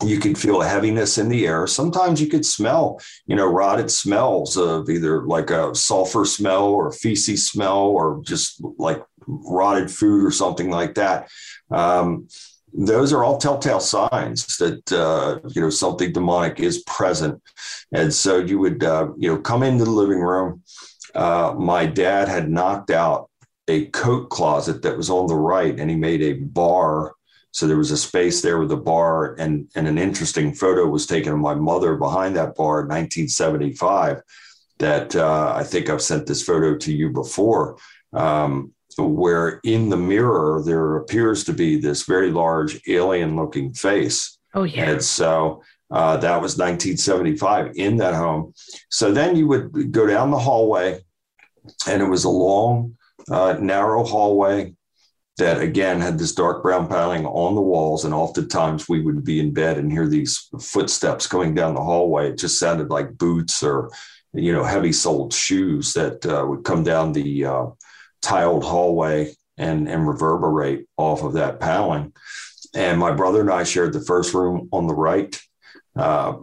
[0.03, 1.67] you could feel a heaviness in the air.
[1.67, 6.91] Sometimes you could smell, you know, rotted smells of either like a sulfur smell or
[6.91, 11.29] feces smell or just like rotted food or something like that.
[11.69, 12.27] Um,
[12.73, 17.41] those are all telltale signs that uh, you know something demonic is present,
[17.91, 20.63] and so you would uh, you know come into the living room.
[21.13, 23.29] Uh, my dad had knocked out
[23.67, 27.13] a coat closet that was on the right, and he made a bar
[27.51, 31.05] so there was a space there with a bar, and, and an interesting photo was
[31.05, 34.21] taken of my mother behind that bar in 1975.
[34.79, 37.77] That uh, I think I've sent this photo to you before,
[38.13, 44.39] um, where in the mirror there appears to be this very large alien looking face.
[44.55, 44.89] Oh, yeah.
[44.89, 48.53] And so uh, that was 1975 in that home.
[48.89, 51.01] So then you would go down the hallway,
[51.85, 52.97] and it was a long,
[53.29, 54.73] uh, narrow hallway
[55.41, 58.05] that again had this dark brown paneling on the walls.
[58.05, 62.29] And oftentimes we would be in bed and hear these footsteps coming down the hallway.
[62.29, 63.89] It just sounded like boots or,
[64.33, 67.65] you know, heavy soled shoes that uh, would come down the uh,
[68.21, 72.13] tiled hallway and, and reverberate off of that paneling.
[72.75, 75.41] And my brother and I shared the first room on the right.
[75.95, 76.35] Uh,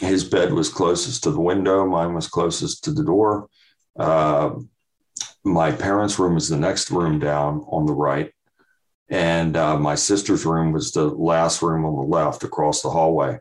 [0.00, 3.48] his bed was closest to the window, mine was closest to the door.
[3.98, 4.54] Uh,
[5.44, 8.32] my parents' room was the next room down on the right.
[9.08, 13.38] And uh, my sister's room was the last room on the left across the hallway.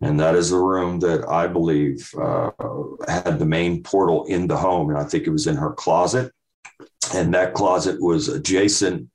[0.00, 2.50] And that is the room that I believe uh,
[3.08, 4.90] had the main portal in the home.
[4.90, 6.32] And I think it was in her closet.
[7.12, 9.08] And that closet was adjacent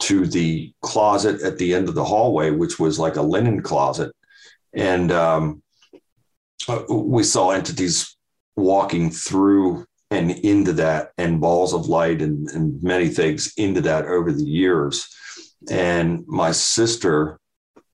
[0.00, 4.12] to the closet at the end of the hallway, which was like a linen closet.
[4.74, 5.62] And um,
[6.68, 8.16] uh, we saw entities
[8.56, 14.06] walking through and into that and balls of light and, and many things into that
[14.06, 15.08] over the years.
[15.70, 17.40] And my sister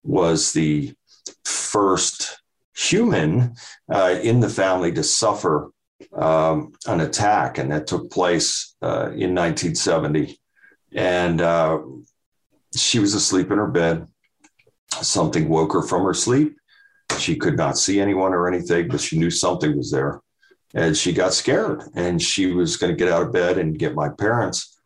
[0.03, 0.93] was the
[1.45, 2.43] first
[2.77, 3.55] human
[3.93, 5.71] uh, in the family to suffer
[6.15, 10.39] um, an attack, and that took place uh, in 1970.
[10.93, 11.81] And uh,
[12.77, 14.07] she was asleep in her bed.
[15.01, 16.57] Something woke her from her sleep.
[17.19, 20.21] She could not see anyone or anything, but she knew something was there
[20.75, 23.95] and she got scared and she was going to get out of bed and get
[23.95, 24.81] my parents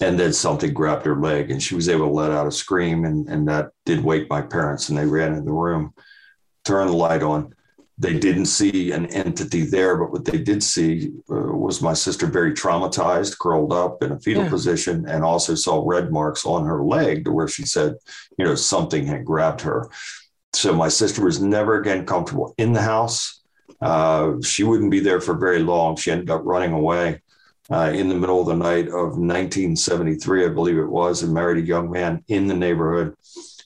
[0.00, 3.04] and then something grabbed her leg and she was able to let out a scream
[3.04, 5.92] and, and that did wake my parents and they ran in the room
[6.64, 7.54] turned the light on.
[8.00, 12.26] They didn't see an entity there but what they did see uh, was my sister
[12.26, 14.50] very traumatized curled up in a fetal yeah.
[14.50, 17.94] position and also saw red marks on her leg to where she said
[18.38, 19.90] you know something had grabbed her.
[20.52, 23.37] So my sister was never again comfortable in the house
[23.80, 25.96] uh, she wouldn't be there for very long.
[25.96, 27.20] She ended up running away
[27.70, 31.62] uh, in the middle of the night of 1973, I believe it was, and married
[31.62, 33.14] a young man in the neighborhood.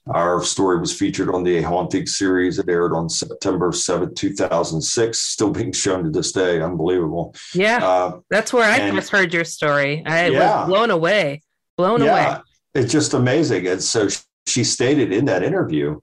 [0.08, 2.58] Our story was featured on the Haunting series.
[2.58, 6.60] It aired on September 7th, 2006, still being shown to this day.
[6.60, 7.36] Unbelievable.
[7.54, 7.78] Yeah.
[7.78, 10.02] Uh, that's where I and, first heard your story.
[10.04, 11.42] I yeah, was blown away.
[11.76, 12.42] Blown yeah, away.
[12.74, 13.68] It's just amazing.
[13.68, 14.08] And so
[14.48, 16.00] she stated in that interview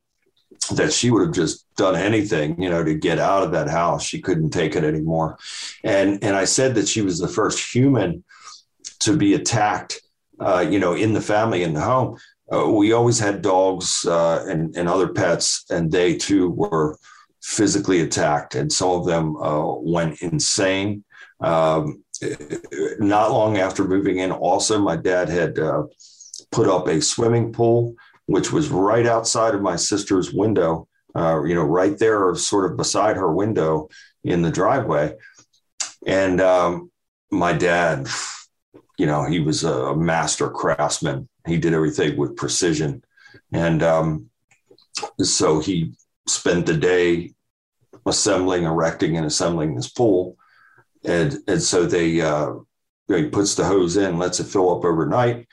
[0.76, 4.04] that she would have just done anything, you know, to get out of that house.
[4.04, 5.38] She couldn't take it anymore.
[5.84, 8.24] And and I said that she was the first human
[9.00, 10.02] to be attacked,
[10.40, 12.18] uh, you know, in the family in the home.
[12.52, 16.98] Uh, we always had dogs uh, and and other pets, and they too were
[17.42, 21.04] physically attacked, and some of them uh, went insane.
[21.42, 22.04] Um,
[23.00, 25.84] not long after moving in, also my dad had uh,
[26.52, 27.96] put up a swimming pool
[28.30, 32.78] which was right outside of my sister's window, uh, you know, right there, sort of
[32.78, 33.90] beside her window
[34.24, 35.16] in the driveway.
[36.06, 36.92] And um,
[37.32, 38.08] my dad,
[39.00, 41.28] you know, he was a master craftsman.
[41.48, 43.04] He did everything with precision.
[43.52, 44.30] And um,
[45.20, 45.94] so he
[46.28, 47.34] spent the day
[48.06, 50.38] assembling, erecting, and assembling this pool.
[51.04, 52.54] And, and so they, uh,
[53.08, 55.48] he puts the hose in, lets it fill up overnight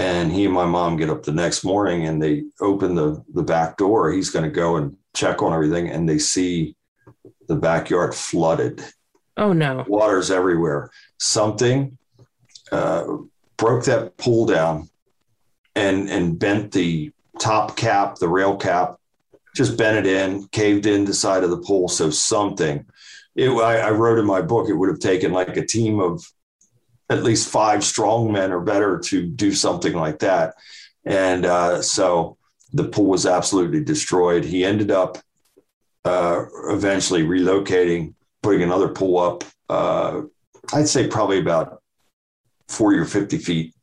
[0.00, 3.42] and he and my mom get up the next morning and they open the the
[3.42, 4.10] back door.
[4.10, 6.74] He's going to go and check on everything and they see
[7.48, 8.82] the backyard flooded.
[9.36, 9.84] Oh no.
[9.86, 10.90] Water's everywhere.
[11.18, 11.98] Something
[12.72, 13.04] uh,
[13.58, 14.88] broke that pool down
[15.76, 18.96] and and bent the top cap the rail cap
[19.54, 21.88] just bent it in caved in the side of the pool.
[21.88, 22.86] So something
[23.36, 26.24] it, I, I wrote in my book it would have taken like a team of
[27.10, 30.54] at least five strong men or better to do something like that.
[31.04, 32.38] And uh, so
[32.72, 34.44] the pool was absolutely destroyed.
[34.44, 35.18] He ended up
[36.04, 39.44] uh, eventually relocating, putting another pool up.
[39.68, 40.22] Uh,
[40.72, 41.82] I'd say probably about
[42.68, 43.74] 40 or 50 feet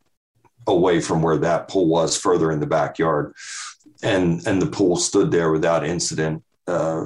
[0.65, 3.33] away from where that pool was, further in the backyard.
[4.01, 7.05] And, and the pool stood there without incident uh,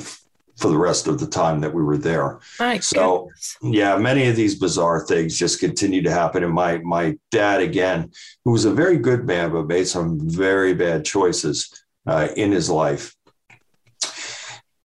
[0.61, 2.39] for the rest of the time that we were there.
[2.59, 3.57] My so goodness.
[3.63, 6.43] yeah, many of these bizarre things just continue to happen.
[6.43, 8.11] And my my dad again,
[8.45, 12.69] who was a very good man but made some very bad choices uh, in his
[12.69, 13.15] life.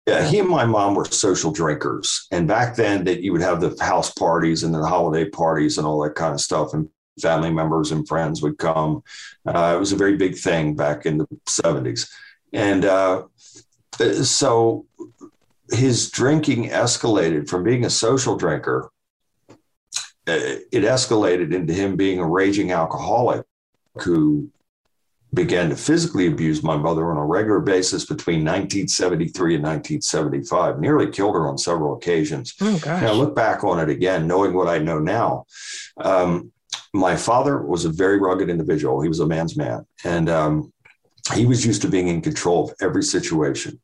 [0.07, 3.61] Yeah, he and my mom were social drinkers, and back then that you would have
[3.61, 6.89] the house parties and the holiday parties and all that kind of stuff, and
[7.21, 9.03] family members and friends would come.
[9.47, 12.13] Uh, it was a very big thing back in the seventies,
[12.53, 13.23] and uh,
[14.23, 14.85] so
[15.71, 18.91] his drinking escalated from being a social drinker.
[20.27, 23.45] Uh, it escalated into him being a raging alcoholic
[24.03, 24.51] who
[25.35, 31.11] began to physically abuse my mother on a regular basis between 1973 and 1975, nearly
[31.11, 32.55] killed her on several occasions.
[32.61, 33.03] Oh, gosh.
[33.03, 35.45] Now, look back on it again, knowing what I know now.
[35.99, 36.53] Um,
[36.93, 39.01] my father was a very rugged individual.
[39.01, 39.85] He was a man's man.
[40.05, 40.73] And um,
[41.35, 43.81] he was used to being in control of every situation.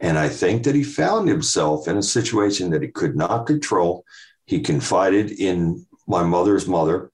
[0.00, 4.04] And I think that he found himself in a situation that he could not control.
[4.46, 7.10] He confided in my mother's mother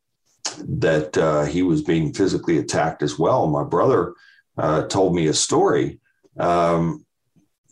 [0.59, 3.47] that uh, he was being physically attacked as well.
[3.47, 4.15] My brother
[4.59, 6.01] uh, told me a story
[6.39, 7.05] um,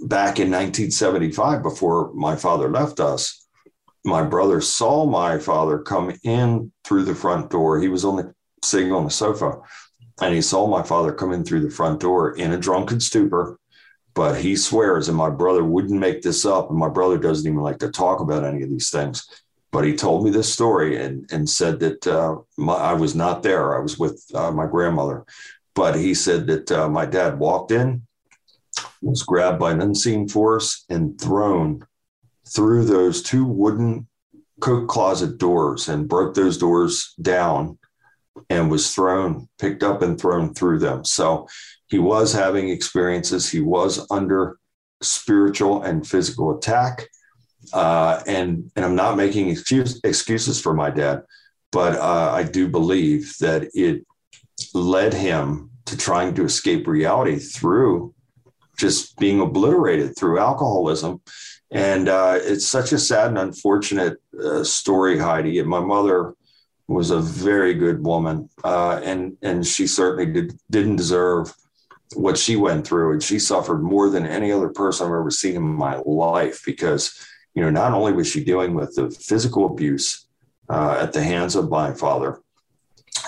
[0.00, 3.46] back in 1975 before my father left us.
[4.04, 7.80] My brother saw my father come in through the front door.
[7.80, 9.60] He was on the sitting on the sofa,
[10.22, 13.58] and he saw my father come in through the front door in a drunken stupor.
[14.20, 16.68] But he swears, and my brother wouldn't make this up.
[16.68, 19.26] And my brother doesn't even like to talk about any of these things
[19.72, 23.42] but he told me this story and, and said that uh, my, I was not
[23.42, 23.76] there.
[23.76, 25.24] I was with uh, my grandmother.
[25.74, 28.02] But he said that uh, my dad walked in,
[29.00, 31.86] was grabbed by an unseen force, and thrown
[32.48, 34.08] through those two wooden
[34.60, 37.78] coat closet doors and broke those doors down
[38.50, 41.04] and was thrown, picked up, and thrown through them.
[41.04, 41.46] So
[41.90, 43.50] he was having experiences.
[43.50, 44.58] He was under
[45.02, 47.08] spiritual and physical attack
[47.72, 51.22] uh, and and I'm not making excuse, excuses for my dad,
[51.72, 54.04] but uh, I do believe that it
[54.74, 58.14] led him to trying to escape reality through
[58.76, 61.20] just being obliterated through alcoholism.
[61.70, 65.58] And uh, it's such a sad and unfortunate uh, story, Heidi.
[65.58, 66.34] And my mother
[66.88, 71.54] was a very good woman, uh, and and she certainly did, didn't deserve
[72.14, 75.56] what she went through, and she suffered more than any other person I've ever seen
[75.56, 77.14] in my life because
[77.54, 80.26] you know, not only was she dealing with the physical abuse
[80.68, 82.40] uh, at the hands of my father,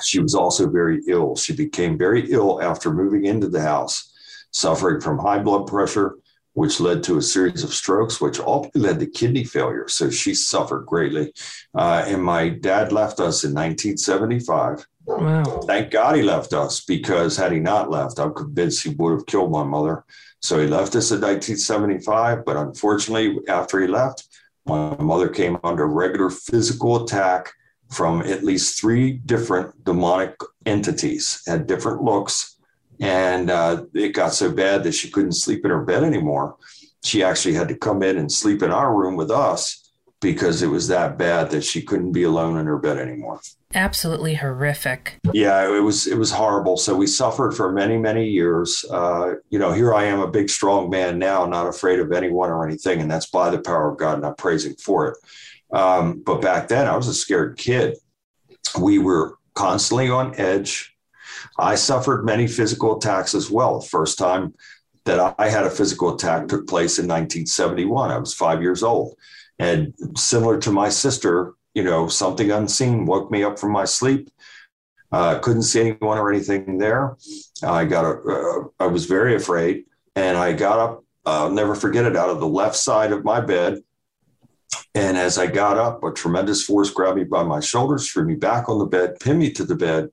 [0.03, 1.37] she was also very ill.
[1.37, 4.13] She became very ill after moving into the house,
[4.53, 6.17] suffering from high blood pressure,
[6.55, 9.89] which led to a series of strokes, which ultimately led to kidney failure.
[9.89, 11.33] So she suffered greatly.
[11.75, 14.87] Uh, and my dad left us in 1975.
[15.19, 15.45] Wow.
[15.67, 19.27] Thank God he left us because had he not left, I'm convinced he would have
[19.27, 20.05] killed my mother.
[20.41, 24.27] So he left us in 1975, but unfortunately, after he left,
[24.67, 27.53] my mother came under regular physical attack
[27.91, 30.35] from at least three different demonic
[30.67, 32.57] entities, had different looks.
[33.01, 36.57] And uh, it got so bad that she couldn't sleep in her bed anymore.
[37.05, 39.82] She actually had to come in and sleep in our room with us
[40.23, 43.41] because it was that bad that she couldn't be alone in her bed anymore
[43.75, 45.19] absolutely horrific.
[45.33, 46.77] Yeah, it was it was horrible.
[46.77, 48.85] So we suffered for many many years.
[48.91, 52.51] Uh, you know, here I am, a big strong man now, not afraid of anyone
[52.51, 55.77] or anything, and that's by the power of God, and I'm praising for it.
[55.77, 57.97] Um, but back then, I was a scared kid.
[58.79, 60.95] We were constantly on edge.
[61.59, 63.81] I suffered many physical attacks as well.
[63.81, 64.55] The first time
[65.05, 68.11] that I had a physical attack took place in 1971.
[68.11, 69.17] I was five years old.
[69.59, 74.31] And similar to my sister, you know, something unseen woke me up from my sleep.
[75.11, 77.17] Uh, couldn't see anyone or anything there.
[77.63, 79.85] I got a, uh, I was very afraid,
[80.17, 81.05] and I got up.
[81.25, 82.17] I'll never forget it.
[82.17, 83.83] Out of the left side of my bed,
[84.95, 88.35] and as I got up, a tremendous force grabbed me by my shoulders, threw me
[88.35, 90.09] back on the bed, pinned me to the bed,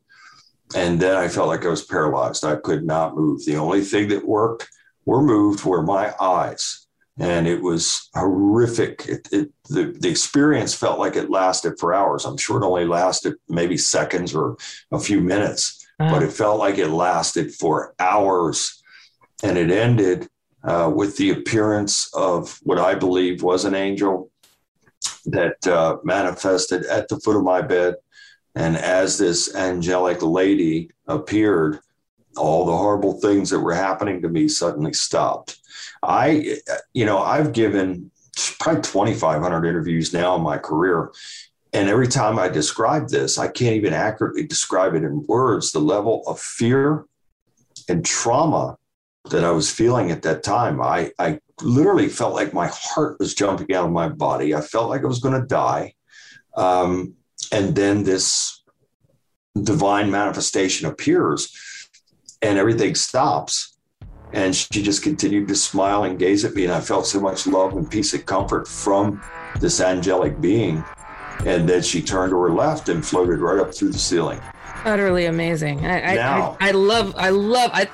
[0.75, 2.43] and then I felt like I was paralyzed.
[2.43, 3.45] I could not move.
[3.45, 4.69] The only thing that worked
[5.05, 6.87] were moved were my eyes
[7.19, 9.05] and it was horrific.
[9.07, 12.25] It, it, the, the experience felt like it lasted for hours.
[12.25, 14.55] I'm sure it only lasted maybe seconds or
[14.91, 16.11] a few minutes, uh-huh.
[16.11, 18.81] but it felt like it lasted for hours.
[19.43, 20.29] And it ended
[20.63, 24.31] uh, with the appearance of what I believe was an angel
[25.25, 27.95] that uh, manifested at the foot of my bed.
[28.55, 31.79] And as this angelic lady appeared,
[32.37, 35.59] all the horrible things that were happening to me suddenly stopped
[36.03, 36.57] I,
[36.93, 38.11] you know, I've given
[38.59, 41.11] probably 2,500 interviews now in my career.
[41.73, 45.71] And every time I describe this, I can't even accurately describe it in words.
[45.71, 47.05] The level of fear
[47.87, 48.77] and trauma
[49.29, 53.35] that I was feeling at that time, I, I literally felt like my heart was
[53.35, 54.55] jumping out of my body.
[54.55, 55.93] I felt like I was going to die.
[56.55, 57.15] Um,
[57.51, 58.63] and then this
[59.61, 61.53] divine manifestation appears
[62.41, 63.77] and everything stops.
[64.33, 66.65] And she just continued to smile and gaze at me.
[66.65, 69.21] And I felt so much love and peace and comfort from
[69.59, 70.83] this angelic being.
[71.45, 74.41] And then she turned to her left and floated right up through the ceiling.
[74.85, 75.85] Utterly amazing.
[75.85, 77.87] I, now, I, I, I love, I love, I,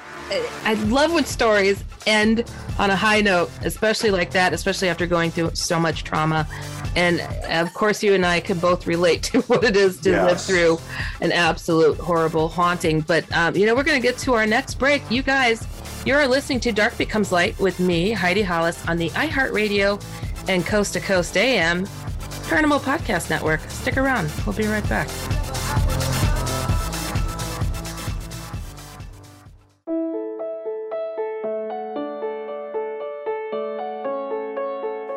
[0.63, 5.31] I love when stories end on a high note, especially like that, especially after going
[5.31, 6.47] through so much trauma.
[6.95, 10.29] And of course, you and I can both relate to what it is to yes.
[10.29, 10.79] live through
[11.21, 13.01] an absolute horrible haunting.
[13.01, 15.09] But, um, you know, we're going to get to our next break.
[15.11, 15.65] You guys
[16.05, 19.99] you are listening to Dark Becomes Light with me, Heidi Hollis, on the iHeartRadio
[20.47, 21.87] and Coast to Coast AM
[22.47, 23.59] Paranormal Podcast Network.
[23.71, 25.07] Stick around, we'll be right back.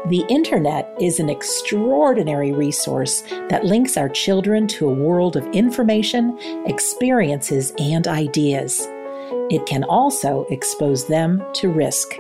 [0.08, 3.20] The internet is an extraordinary resource
[3.50, 8.88] that links our children to a world of information, experiences, and ideas.
[9.50, 12.14] It can also expose them to risk.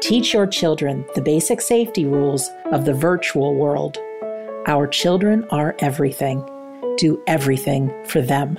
[0.00, 3.98] Teach your children the basic safety rules of the virtual world.
[4.66, 6.44] Our children are everything.
[6.98, 8.58] Do everything for them.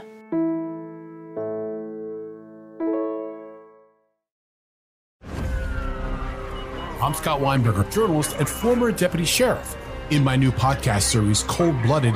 [6.99, 9.77] I'm Scott Weinberger, journalist and former deputy sheriff.
[10.09, 12.15] In my new podcast series, Cold Blooded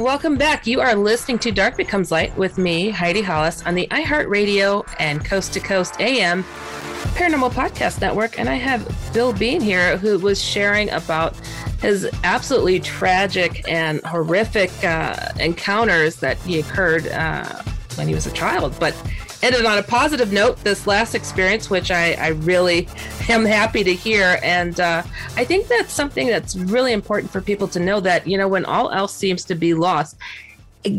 [0.00, 0.66] Welcome back.
[0.66, 5.22] You are listening to Dark Becomes Light with me, Heidi Hollis, on the iHeartRadio and
[5.22, 6.42] Coast to Coast AM
[7.12, 8.38] Paranormal Podcast Network.
[8.38, 11.36] And I have Bill Bean here who was sharing about
[11.82, 17.60] his absolutely tragic and horrific uh, encounters that he occurred uh,
[17.96, 18.74] when he was a child.
[18.80, 18.94] But
[19.42, 22.88] ended on a positive note this last experience, which I, I really
[23.28, 24.38] am happy to hear.
[24.42, 25.02] And uh,
[25.36, 28.64] I think that's something that's really important for people to know that, you know, when
[28.64, 30.16] all else seems to be lost,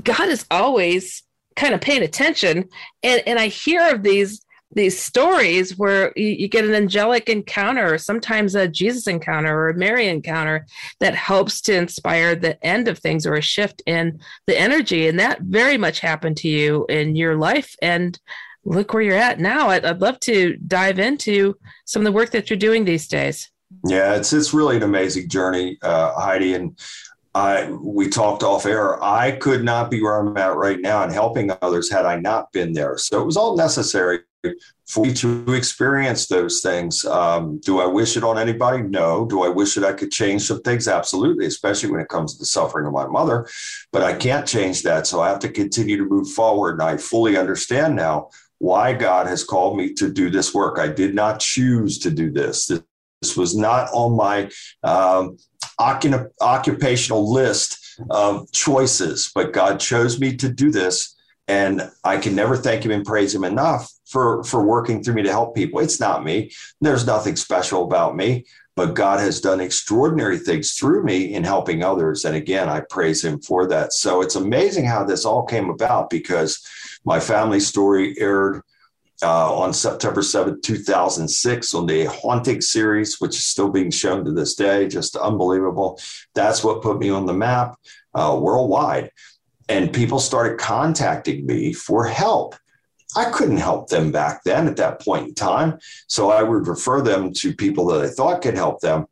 [0.03, 1.23] God is always
[1.55, 2.69] kind of paying attention.
[3.03, 4.41] And, and I hear of these
[4.73, 9.69] these stories where you, you, get an angelic encounter or sometimes a jesus encounter or
[9.69, 10.65] a mary encounter
[10.99, 15.07] that helps to inspire the end of things or a shift in the energy.
[15.07, 17.75] And that very much happened to you in your life.
[17.81, 18.17] And
[18.63, 19.69] look where you're at now.
[19.69, 21.55] I'd, I'd love to dive into
[21.85, 23.49] some of the work that you're doing these days.
[23.85, 26.53] Yeah it's it's really an amazing journey uh, heidi.
[26.53, 26.77] And
[27.33, 29.01] I we talked off air.
[29.03, 32.51] I could not be where I'm at right now and helping others had I not
[32.51, 32.97] been there.
[32.97, 34.19] So it was all necessary
[34.87, 37.05] for me to experience those things.
[37.05, 38.81] Um, do I wish it on anybody?
[38.81, 39.25] No.
[39.25, 40.87] Do I wish that I could change some things?
[40.87, 43.47] Absolutely, especially when it comes to the suffering of my mother.
[43.93, 45.07] But I can't change that.
[45.07, 46.73] So I have to continue to move forward.
[46.73, 50.79] And I fully understand now why God has called me to do this work.
[50.79, 52.67] I did not choose to do this.
[52.67, 54.49] This was not on my
[54.83, 55.37] um,
[56.41, 61.15] occupational list of choices, but God chose me to do this.
[61.47, 65.23] And I can never thank him and praise him enough for, for working through me
[65.23, 65.79] to help people.
[65.79, 66.51] It's not me.
[66.79, 71.83] There's nothing special about me, but God has done extraordinary things through me in helping
[71.83, 72.25] others.
[72.25, 73.91] And again, I praise him for that.
[73.93, 76.65] So it's amazing how this all came about because
[77.03, 78.61] my family story aired
[79.23, 84.31] uh, on September 7th, 2006, on the Haunting series, which is still being shown to
[84.31, 84.87] this day.
[84.87, 85.99] Just unbelievable.
[86.33, 87.75] That's what put me on the map
[88.13, 89.11] uh, worldwide.
[89.69, 92.55] And people started contacting me for help.
[93.15, 95.79] I couldn't help them back then at that point in time.
[96.07, 99.05] So I would refer them to people that I thought could help them.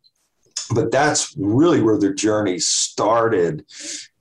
[0.73, 3.65] But that's really where their journey started.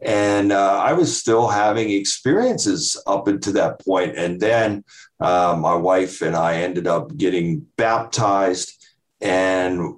[0.01, 4.17] And uh, I was still having experiences up until that point.
[4.17, 4.85] And then
[5.21, 8.75] uh, my wife and I ended up getting baptized,
[9.21, 9.95] and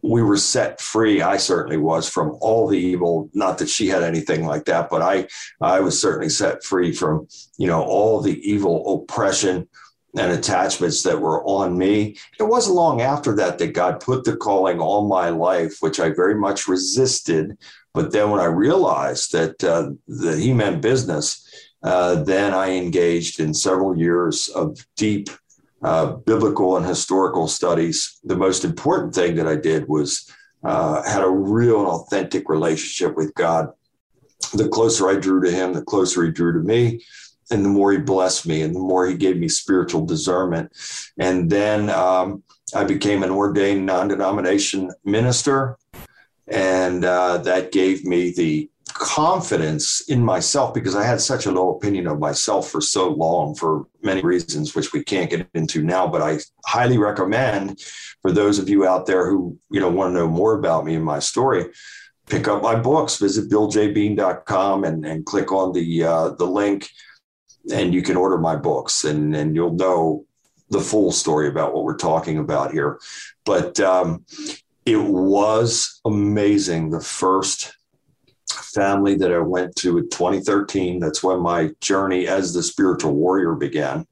[0.00, 1.20] we were set free.
[1.20, 3.28] I certainly was from all the evil.
[3.34, 5.28] Not that she had anything like that, but I
[5.60, 7.28] I was certainly set free from
[7.58, 9.68] you know all the evil oppression
[10.16, 12.16] and attachments that were on me.
[12.40, 16.10] It wasn't long after that that God put the calling on my life, which I
[16.10, 17.58] very much resisted.
[17.96, 19.90] But then when I realized that uh,
[20.22, 21.26] that He meant business
[21.86, 25.28] uh, then I engaged in several years of deep
[25.82, 28.18] uh, biblical and historical studies.
[28.24, 30.28] The most important thing that I did was
[30.64, 33.68] uh, had a real and authentic relationship with God.
[34.54, 37.04] The closer I drew to Him, the closer He drew to me,
[37.52, 40.72] and the more He blessed me, and the more He gave me spiritual discernment.
[41.18, 42.42] And then um,
[42.74, 45.78] I became an ordained non denomination minister.
[46.48, 51.76] And uh, that gave me the confidence in myself because I had such a low
[51.76, 56.06] opinion of myself for so long for many reasons, which we can't get into now.
[56.06, 57.80] But I highly recommend
[58.22, 60.94] for those of you out there who you know want to know more about me
[60.94, 61.66] and my story,
[62.26, 63.18] pick up my books.
[63.18, 66.88] Visit BillJBean.com and and click on the uh, the link,
[67.72, 70.24] and you can order my books, and and you'll know
[70.70, 72.98] the full story about what we're talking about here.
[73.44, 74.24] But um,
[74.86, 77.74] it was amazing the first
[78.48, 81.00] family that I went to in 2013.
[81.00, 84.06] That's when my journey as the spiritual warrior began.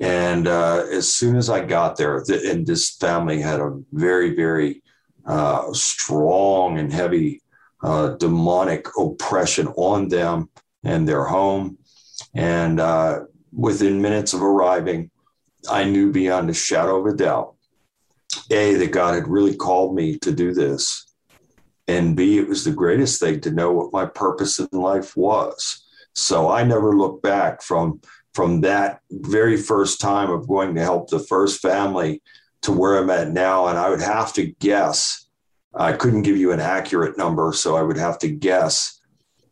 [0.00, 4.36] And uh, as soon as I got there, the, and this family had a very,
[4.36, 4.82] very
[5.24, 7.42] uh, strong and heavy
[7.82, 10.50] uh, demonic oppression on them
[10.84, 11.78] and their home.
[12.34, 13.20] And uh,
[13.52, 15.10] within minutes of arriving,
[15.68, 17.55] I knew beyond a shadow of a doubt,
[18.50, 21.06] A, that God had really called me to do this
[21.88, 25.84] and B, it was the greatest thing to know what my purpose in life was.
[26.14, 28.00] So I never looked back from
[28.34, 32.20] from that very first time of going to help the first family
[32.60, 33.68] to where I'm at now.
[33.68, 35.26] And I would have to guess,
[35.72, 39.00] I couldn't give you an accurate number, so I would have to guess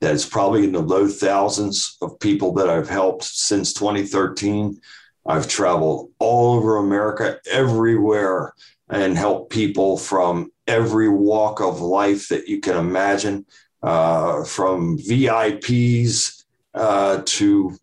[0.01, 4.78] that it's probably in the low thousands of people that I've helped since 2013.
[5.24, 8.53] I've traveled all over America, everywhere,
[8.89, 13.47] and help people from every walk of life that you can imagine,
[13.82, 17.76] uh, from VIPs uh, to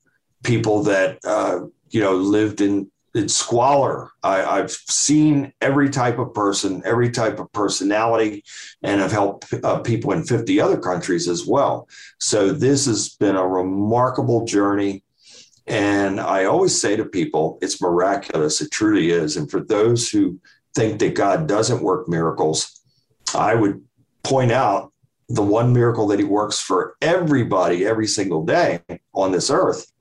[0.44, 4.12] people that uh, you know lived in in squalor.
[4.24, 8.44] I, have seen every type of person, every type of personality,
[8.84, 11.90] and have helped uh, people in 50 other countries as well.
[12.20, 15.04] So this has been a remarkable journey.
[15.68, 18.62] And I always say to people, it's miraculous.
[18.62, 19.38] It truly is.
[19.38, 20.40] And for those who
[20.76, 22.82] think that God doesn't work miracles,
[23.36, 23.84] I would
[24.24, 24.92] point out
[25.30, 28.82] the one miracle that he works for everybody every single day
[29.14, 29.92] on this earth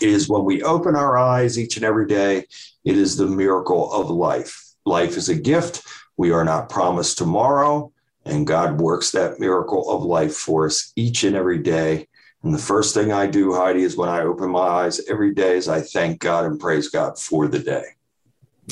[0.00, 2.44] is when we open our eyes each and every day,
[2.84, 4.62] it is the miracle of life.
[4.84, 5.82] Life is a gift.
[6.16, 7.92] We are not promised tomorrow,
[8.24, 12.08] and God works that miracle of life for us each and every day.
[12.42, 15.56] And the first thing I do, Heidi, is when I open my eyes every day
[15.56, 17.84] is I thank God and praise God for the day.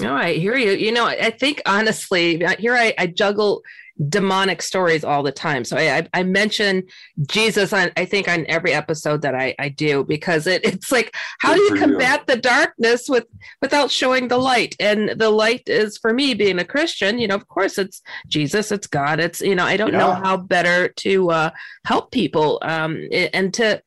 [0.01, 0.73] No, I hear you.
[0.73, 3.63] You know, I think honestly, here I, I juggle
[4.09, 5.65] demonic stories all the time.
[5.65, 6.85] So I, I, I mention
[7.29, 11.15] Jesus on I think on every episode that I, I do because it, it's like
[11.39, 12.35] how Good do you combat you.
[12.35, 13.27] the darkness with
[13.63, 14.75] without showing the light?
[14.81, 18.73] And the light is for me being a Christian, you know, of course it's Jesus,
[18.73, 19.21] it's God.
[19.21, 19.99] It's you know, I don't yeah.
[19.99, 21.51] know how better to uh,
[21.85, 23.81] help people um, and to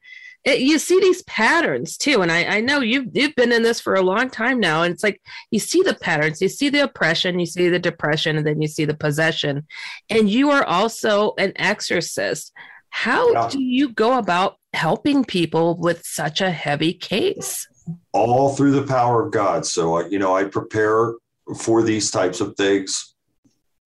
[0.43, 2.21] it, you see these patterns too.
[2.21, 4.83] And I, I know you've you've been in this for a long time now.
[4.83, 5.21] And it's like
[5.51, 8.67] you see the patterns you see the oppression you see the depression and then you
[8.67, 9.67] see the possession.
[10.09, 12.53] And you are also an exorcist.
[12.89, 13.49] How yeah.
[13.49, 17.67] do you go about helping people with such a heavy case?
[18.13, 19.65] All through the power of god.
[19.65, 21.15] So uh, you know i prepare
[21.57, 23.15] for these types of things.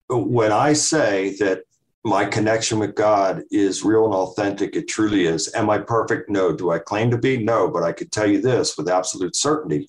[0.08, 1.64] When i say that
[2.04, 4.74] my connection with God is real and authentic.
[4.74, 5.54] It truly is.
[5.54, 6.28] Am I perfect?
[6.28, 6.52] No.
[6.54, 7.42] Do I claim to be?
[7.42, 7.68] No.
[7.68, 9.88] But I could tell you this with absolute certainty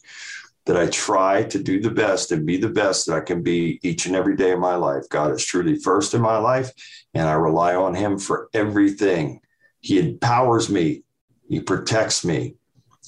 [0.65, 3.79] that I try to do the best and be the best that I can be
[3.83, 5.09] each and every day of my life.
[5.09, 6.71] God is truly first in my life,
[7.13, 9.41] and I rely on Him for everything.
[9.81, 11.03] He empowers me,
[11.49, 12.55] He protects me,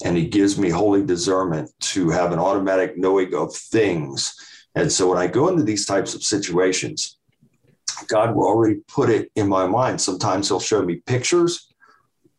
[0.04, 4.34] and He gives me holy discernment to have an automatic knowing of things.
[4.74, 7.15] And so when I go into these types of situations,
[8.08, 10.00] God will already put it in my mind.
[10.00, 11.72] Sometimes He'll show me pictures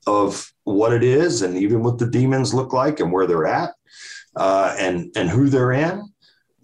[0.05, 3.71] of what it is, and even what the demons look like and where they're at,
[4.35, 6.03] uh, and and who they're in.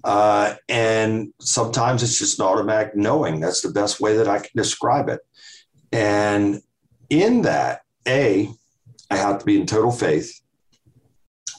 [0.03, 3.39] Uh, and sometimes it's just an automatic knowing.
[3.39, 5.21] That's the best way that I can describe it.
[5.93, 6.61] And
[7.09, 8.49] in that, a,
[9.09, 10.41] I have to be in total faith.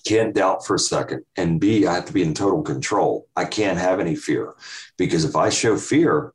[0.06, 1.24] Can't doubt for a second.
[1.36, 3.26] And B, I have to be in total control.
[3.36, 4.54] I can't have any fear
[4.98, 6.33] because if I show fear,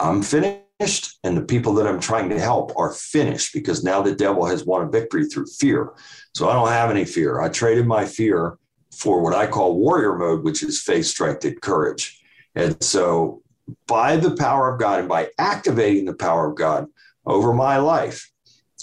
[0.00, 4.14] I'm finished, and the people that I'm trying to help are finished because now the
[4.14, 5.92] devil has won a victory through fear.
[6.34, 7.40] So I don't have any fear.
[7.40, 8.58] I traded my fear
[8.92, 12.20] for what I call warrior mode, which is faith, strength, courage.
[12.54, 13.42] And so,
[13.86, 16.86] by the power of God and by activating the power of God
[17.24, 18.30] over my life,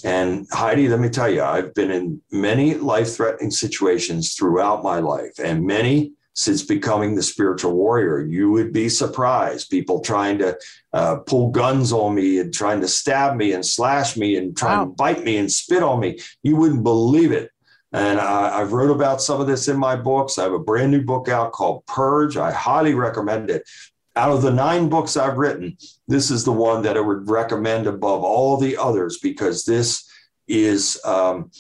[0.04, 5.00] and Heidi, let me tell you, I've been in many life threatening situations throughout my
[5.00, 8.20] life, and many since becoming the spiritual warrior.
[8.20, 9.70] You would be surprised.
[9.70, 10.58] People trying to
[10.92, 14.80] uh, pull guns on me and trying to stab me and slash me and trying
[14.80, 14.86] wow.
[14.86, 16.20] to bite me and spit on me.
[16.42, 17.52] You wouldn't believe it.
[17.92, 20.40] And I, I've wrote about some of this in my books.
[20.40, 22.38] I have a brand new book out called Purge.
[22.38, 23.70] I highly recommend it.
[24.16, 25.78] Out of the nine books I've written,
[26.08, 30.08] this is the one that I would recommend above all the others because this
[30.48, 31.52] is um,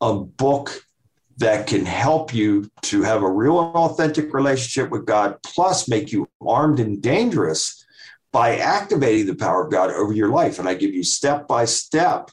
[0.00, 0.84] a book
[1.38, 6.28] that can help you to have a real authentic relationship with God, plus make you
[6.40, 7.84] armed and dangerous
[8.32, 10.58] by activating the power of God over your life.
[10.58, 12.30] And I give you step by step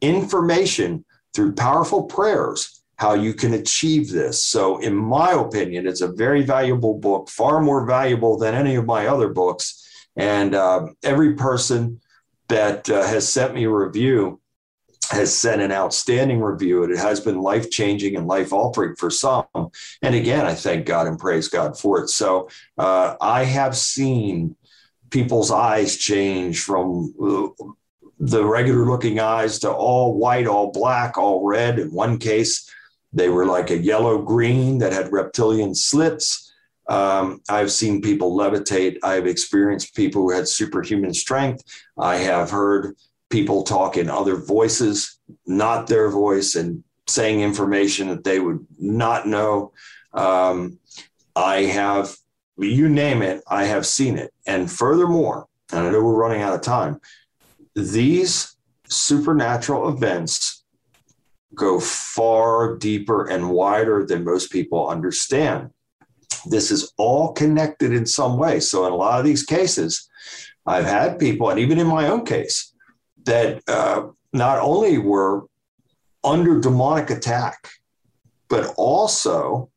[0.00, 4.42] information through powerful prayers how you can achieve this.
[4.42, 8.86] So, in my opinion, it's a very valuable book, far more valuable than any of
[8.86, 9.88] my other books.
[10.16, 12.00] And uh, every person
[12.48, 14.40] that uh, has sent me a review
[15.10, 19.46] has sent an outstanding review it has been life changing and life altering for some.
[20.02, 22.08] And again, I thank God and praise God for it.
[22.08, 24.56] So uh, I have seen
[25.10, 27.64] people's eyes change from uh,
[28.20, 31.78] the regular looking eyes to all white, all black, all red.
[31.78, 32.70] In one case,
[33.12, 36.52] they were like a yellow green that had reptilian slits.
[36.88, 38.98] Um, I've seen people levitate.
[39.02, 41.62] I've experienced people who had superhuman strength.
[41.98, 42.96] I have heard
[43.30, 49.26] people talk in other voices, not their voice, and saying information that they would not
[49.26, 49.72] know.
[50.12, 50.78] Um,
[51.36, 52.16] I have,
[52.56, 54.32] you name it, I have seen it.
[54.46, 57.00] And furthermore, and I know we're running out of time,
[57.74, 58.56] these
[58.88, 60.64] supernatural events
[61.54, 65.70] go far deeper and wider than most people understand.
[66.46, 68.60] This is all connected in some way.
[68.60, 70.08] So, in a lot of these cases,
[70.66, 72.72] I've had people, and even in my own case,
[73.24, 75.44] that uh, not only were
[76.24, 77.68] under demonic attack,
[78.48, 79.70] but also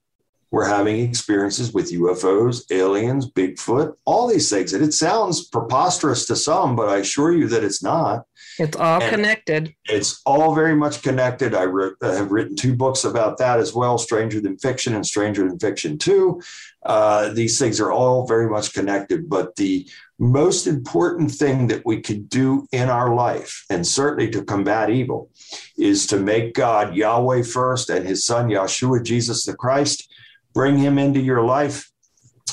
[0.51, 4.73] were having experiences with UFOs, aliens, Bigfoot, all these things.
[4.73, 8.25] And it sounds preposterous to some, but I assure you that it's not.
[8.59, 9.73] It's all and connected.
[9.85, 11.55] It's all very much connected.
[11.55, 15.47] I re- have written two books about that as well Stranger Than Fiction and Stranger
[15.47, 16.41] Than Fiction 2.
[16.85, 19.89] Uh, these things are all very much connected, but the
[20.21, 25.31] most important thing that we could do in our life, and certainly to combat evil,
[25.77, 30.13] is to make God Yahweh first and his son Yeshua, Jesus the Christ,
[30.53, 31.89] bring him into your life.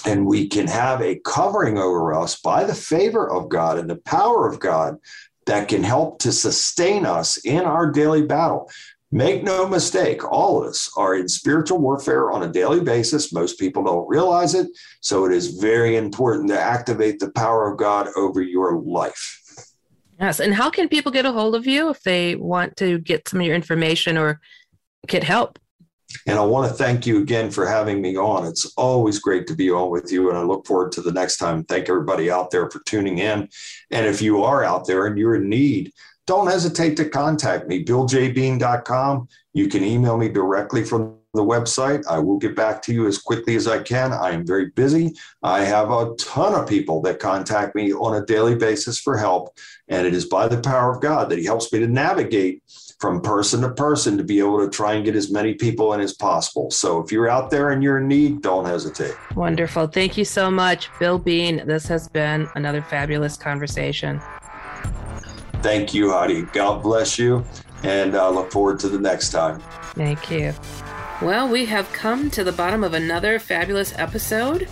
[0.06, 3.96] And we can have a covering over us by the favor of God and the
[3.96, 4.96] power of God
[5.44, 8.70] that can help to sustain us in our daily battle.
[9.10, 13.32] Make no mistake, all of us are in spiritual warfare on a daily basis.
[13.32, 14.66] Most people don't realize it.
[15.00, 19.40] So it is very important to activate the power of God over your life.
[20.20, 20.40] Yes.
[20.40, 23.40] And how can people get a hold of you if they want to get some
[23.40, 24.40] of your information or
[25.06, 25.58] get help?
[26.26, 28.46] And I want to thank you again for having me on.
[28.46, 30.28] It's always great to be on with you.
[30.28, 31.64] And I look forward to the next time.
[31.64, 33.48] Thank everybody out there for tuning in.
[33.90, 35.92] And if you are out there and you're in need,
[36.28, 39.28] don't hesitate to contact me, billjbean.com.
[39.54, 42.04] You can email me directly from the website.
[42.06, 44.12] I will get back to you as quickly as I can.
[44.12, 45.14] I am very busy.
[45.42, 49.56] I have a ton of people that contact me on a daily basis for help.
[49.88, 52.62] And it is by the power of God that He helps me to navigate
[53.00, 56.00] from person to person to be able to try and get as many people in
[56.00, 56.70] as possible.
[56.70, 59.14] So if you're out there and you're in need, don't hesitate.
[59.34, 59.86] Wonderful.
[59.86, 61.66] Thank you so much, Bill Bean.
[61.66, 64.20] This has been another fabulous conversation.
[65.62, 66.42] Thank you, Heidi.
[66.42, 67.44] God bless you.
[67.82, 69.60] And I look forward to the next time.
[69.94, 70.54] Thank you.
[71.20, 74.68] Well, we have come to the bottom of another fabulous episode.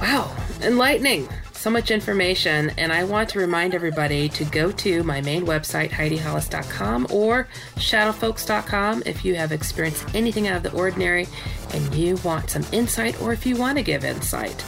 [0.00, 1.28] Wow, enlightening.
[1.52, 2.70] So much information.
[2.76, 9.04] And I want to remind everybody to go to my main website, HeidiHollis.com or shadowfolks.com
[9.06, 11.26] if you have experienced anything out of the ordinary
[11.72, 14.62] and you want some insight or if you want to give insight.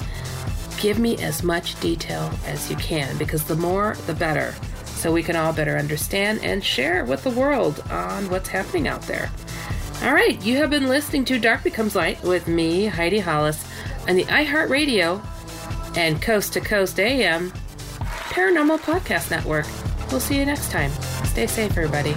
[0.78, 4.54] Give me as much detail as you can because the more, the better
[5.06, 9.02] so we can all better understand and share with the world on what's happening out
[9.02, 9.30] there.
[10.02, 13.64] All right, you have been listening to Dark Becomes Light with me, Heidi Hollis,
[14.08, 15.24] on the iHeartRadio
[15.96, 17.52] and Coast to Coast AM
[18.30, 19.66] Paranormal Podcast Network.
[20.10, 20.90] We'll see you next time.
[21.22, 22.16] Stay safe, everybody.